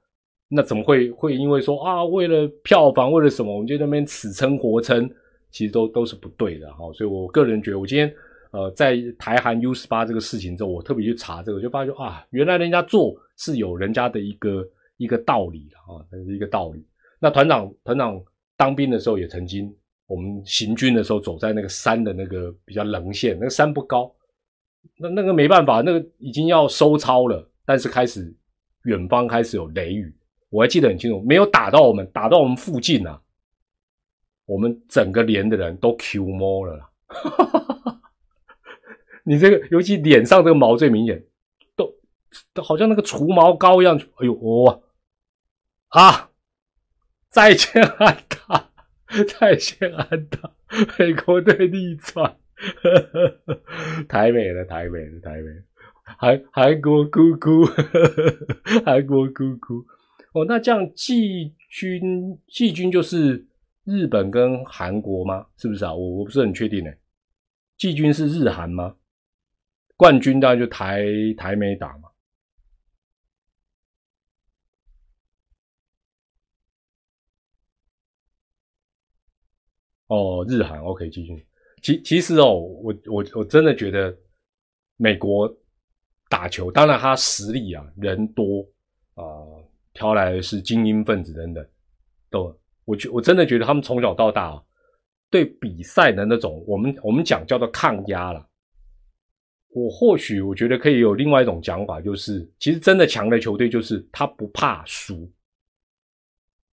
[0.47, 5.09] 那怎么会会因为说啊，为了票房，为了什么，我们就那边死撑活撑，
[5.49, 6.91] 其实都都是不对的哈。
[6.93, 8.13] 所以我个人觉得，我今天
[8.51, 16.85] 呃在台韩 U 十八这个事情之后，我特别去查这个，就发现啊，原来人家做是有人家的一个一个道理的啊，一个道理。
[17.19, 18.21] 那团长团长
[18.57, 19.73] 当兵的时候也曾经，
[20.07, 24.13] 我们行军的时候走在那个山的那个比较棱线，那个山不高，
[24.97, 28.33] 那那个没办法，那个已经要收操了，但是开始
[28.83, 30.15] 远方开始有雷雨。
[30.49, 33.21] 我还记得很清楚，没有打到我们，打到我们附近啊。
[34.45, 36.89] 我们整个连的人都 Q 摸了啦。
[39.25, 41.25] 你这个尤其脸上这个毛最明显，
[41.75, 41.91] 都
[42.53, 43.99] 都好像那个除毛膏一样。
[44.17, 44.79] 哎呦，哇
[45.89, 46.29] 啊！
[47.35, 48.69] 再见安踏，
[49.27, 50.49] 再见安踏，
[50.97, 52.33] 美国队逆转，
[54.07, 55.51] 台美的台美的台美。
[56.17, 57.65] 韩韩国姑姑，
[58.85, 59.85] 韩国姑姑。
[60.31, 63.45] 哦，那这样季军，季军就是
[63.83, 65.45] 日本跟韩国吗？
[65.57, 65.93] 是不是啊？
[65.93, 66.91] 我我不是很确定呢。
[67.77, 68.95] 季军是日韩吗？
[69.97, 71.05] 冠军当然就台
[71.35, 72.04] 台美打嘛。
[80.07, 81.45] 哦，日韩 OK 继续。
[81.81, 84.15] 其其实哦，我我我真的觉得
[84.97, 85.51] 美国
[86.29, 88.65] 打球，当然他实力啊，人多
[89.13, 89.23] 啊，
[89.93, 91.65] 挑来的是精英分子等等，
[92.29, 94.63] 都我觉我真的觉得他们从小到大啊，
[95.29, 98.47] 对比赛的那种，我们我们讲叫做抗压了。
[99.69, 105.29] 我或许我觉得可以有另外一种讲法，就是其实真的强的球队就是他不怕输，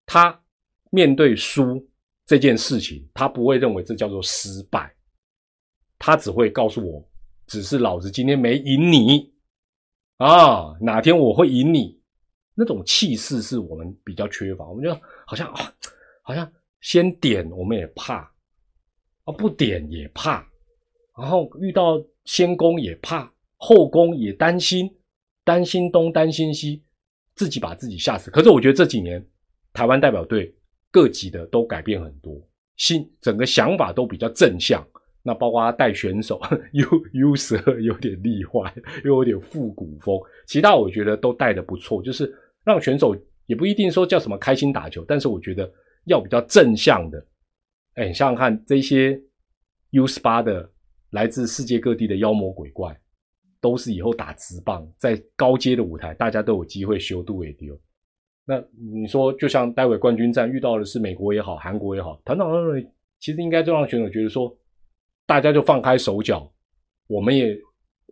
[0.06, 0.42] 他
[0.90, 1.86] 面对输
[2.26, 4.92] 这件事情，他不会认为这叫做失败，
[5.98, 7.08] 他只会告诉我，
[7.46, 9.32] 只是老子今天没赢你
[10.18, 11.98] 啊，哪天我会赢你，
[12.54, 14.92] 那种气势是我们比较缺乏，我们就
[15.26, 15.72] 好像啊，
[16.22, 18.16] 好像先点我们也怕，
[19.24, 20.46] 啊不点也怕，
[21.16, 22.04] 然后遇到。
[22.28, 24.92] 先攻也怕，后攻也担心，
[25.44, 26.82] 担心东担心西，
[27.36, 28.32] 自己把自己吓死。
[28.32, 29.24] 可是我觉得这几年
[29.72, 30.52] 台湾代表队
[30.96, 32.40] 各级的都改变很多，
[32.76, 34.82] 心整个想法都比较正向。
[35.22, 36.40] 那包括他带选手
[36.72, 38.74] U U 十二有点厉害，
[39.04, 42.34] 又有点复古风，其他我觉得都带的不错，就是
[42.64, 45.70] 让选手也不一定说叫什么开心打球，但是我觉得
[46.06, 47.22] 要比较正向的。
[47.96, 49.20] 哎，想想看这些
[49.90, 50.72] U 十八的。
[51.10, 52.94] 来自世界各地的妖魔鬼怪，
[53.60, 57.78] 都是以后打直棒，在高阶的舞台，大家都有机会修度也丢。
[58.46, 62.86] 那你说，就像待会冠军战遇到的是美国也好，韩国也好，团长认为，
[63.18, 64.56] 其实应该就让选手觉得说，
[65.26, 66.50] 大家就放开手脚，
[67.08, 67.58] 我们也，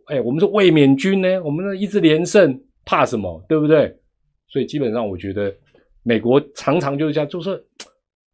[0.07, 3.43] 哎，我们是卫冕军呢，我们的一直连胜，怕什么？
[3.47, 3.97] 对不对？
[4.47, 5.55] 所以基本上，我觉得
[6.03, 7.65] 美国常常就是这样，就是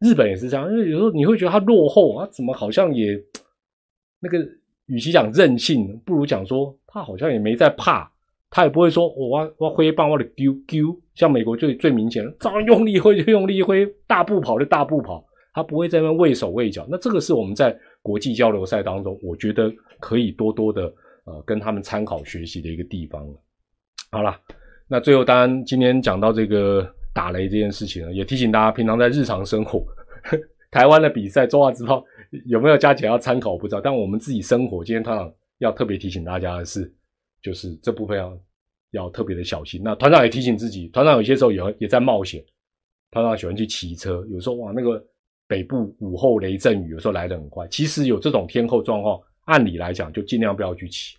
[0.00, 3.18] 日本也是这样，因为有时候你会觉得他落后啊，怎么好像也
[4.20, 4.38] 那个。
[4.86, 8.11] 与其讲任性，不如讲说他好像也没在怕，
[8.54, 15.24] 他也不会说我我挥棒我的丢丢，像美国最最明显，照样用力挥就用力挥，大步跑就大步跑，
[15.54, 16.86] 他不会在那畏手畏脚。
[16.90, 20.82] 那这个是我们在国际交流赛当中，我觉得可以多多的
[21.24, 23.34] 呃跟他们参考学习的一个地方了。
[24.10, 24.38] 好了，
[24.86, 29.82] 那最后当然今天讲到这个打雷这件事情了，也提醒大家平常在日常生活，
[30.70, 32.04] 台湾的比赛中华之道。
[32.46, 36.90] 有没有加起来要参考我不知道，但我们自己生活，今天团长要特别提醒大家的是，
[37.42, 38.40] 就是这部分要
[38.92, 39.80] 要特别的小心。
[39.84, 42.44] 那团长也提醒自己，团长有些时候也也在冒险。
[43.10, 45.04] 团长喜欢去骑车，有时候哇，那个
[45.46, 47.66] 北部午后雷阵雨有时候来得很快。
[47.68, 51.16] 其实有这种天候状况，按理来讲就尽量不要去骑，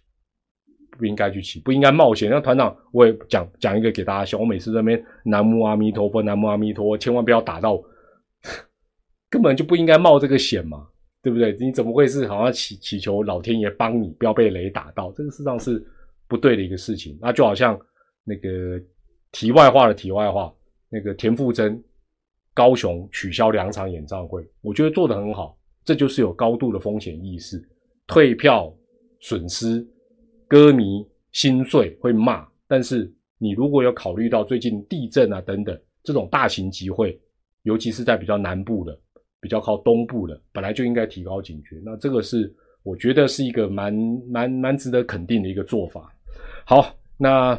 [0.97, 2.29] 不应该去骑，不应该冒险。
[2.31, 7.79] 那团长我也讲讲一个给大家笑，我每次在那边南无阿弥陀佛，南无阿弥陀佛，千万不要打到，
[9.29, 10.87] 根本就不应该冒这个险嘛。
[11.21, 11.55] 对不对？
[11.57, 15.09] 你怎么会是好像祈祈求老天爷帮你，不要被雷打到？
[15.13, 15.81] 这个事实上是
[16.27, 17.17] 不对的一个事情。
[17.21, 17.79] 那就好像
[18.23, 18.81] 那个
[19.31, 20.53] 题外话的题外话，
[20.89, 21.81] 那个田馥甄
[22.53, 27.61] 高雄取消两场演唱会，我觉得做得很好，这就是有高度的风险意识。
[28.07, 28.73] 退票
[29.19, 29.85] 损失，
[30.47, 37.19] 歌迷心碎会骂，但是你如果有考虑到最近地震啊等等这种大型集会，
[37.63, 38.99] 尤其是在比较南部的。
[39.43, 41.81] 比较靠东部的，本来就应该提高警觉。
[41.83, 42.49] 那这个是
[42.83, 43.93] 我觉得是一个蛮
[44.29, 46.13] 蛮蛮值得肯定的一个做法。
[46.65, 47.57] 好，那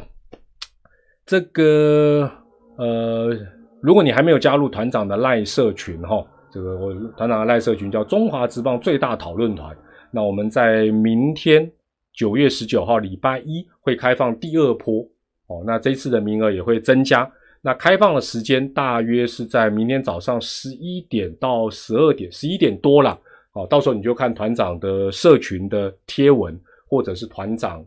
[1.25, 2.29] 这个
[2.77, 3.35] 呃，
[3.81, 9.75] 如果你还没有加入团长的赖社群哈，这个我团长的赖社群叫中华职棒最大讨论团。
[10.11, 11.69] 那我们在明天
[12.13, 15.01] 九月十九号礼拜一会开放第二波
[15.47, 17.29] 哦，那这次的名额也会增加。
[17.61, 23.19] 那开放的时间大约是在明天早上十一点到十二点，十一点多了。
[23.55, 26.55] 好，到时候你就看团长的社群的贴文，
[26.89, 27.83] 或者是团长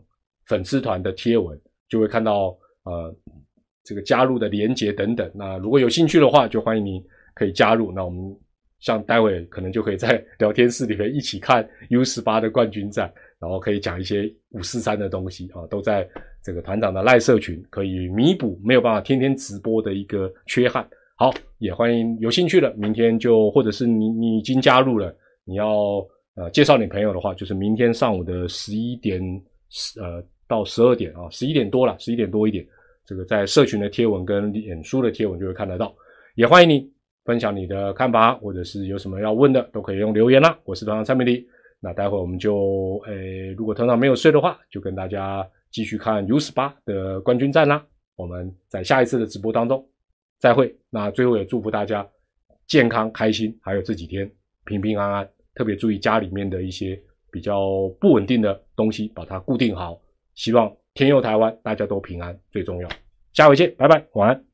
[0.47, 1.57] 粉丝团的贴文，
[1.87, 3.15] 就会看到呃
[3.83, 5.31] 这个加入的连接等等。
[5.35, 7.01] 那如果有兴趣的话，就欢迎您
[7.35, 7.91] 可以加入。
[7.91, 8.35] 那我们
[8.79, 13.13] 像待会可能就可以在 聊天室里面一起看 U 十八的冠军战。
[13.41, 16.05] 然后可以讲一些五四三的东西啊，都在
[16.43, 20.85] 这个团长的赖社群，可以弥补没有办法天天直播的一个缺憾。
[21.15, 25.15] 好，也欢迎有兴趣的，明天就或者是你你已经加入了，
[25.49, 29.19] 你要呃介绍你朋友的话，就是明天上午的十一点
[29.99, 32.63] 呃到十二点啊，十一点多了，十一点多一点，
[33.03, 35.91] 这个在社群的贴文跟脸书的贴文就会看得到。
[36.35, 36.87] 也欢迎你
[37.25, 40.57] 分享你的看法，或者是有什么要问的，都可以用留言啦。
[40.65, 41.45] 我是团长蔡美丽，
[41.79, 47.83] 那待会我们就诶，如果团长没有睡的话，就跟大家继续看 U 十八的冠军战啦。
[48.15, 49.83] 我们在下一次的直播当中。
[50.39, 50.73] 再会。
[50.89, 52.07] 那最后也祝福大家
[52.65, 54.29] 健康开心，还有这几天
[54.63, 55.29] 平平安安。
[55.59, 56.97] 特别注意家里面的一些
[57.29, 59.99] 比较不稳定的东西，把它固定好。
[60.35, 62.87] 希望天佑台湾，大家都平安最重要。
[63.33, 64.48] 下回见，拜拜，晚安。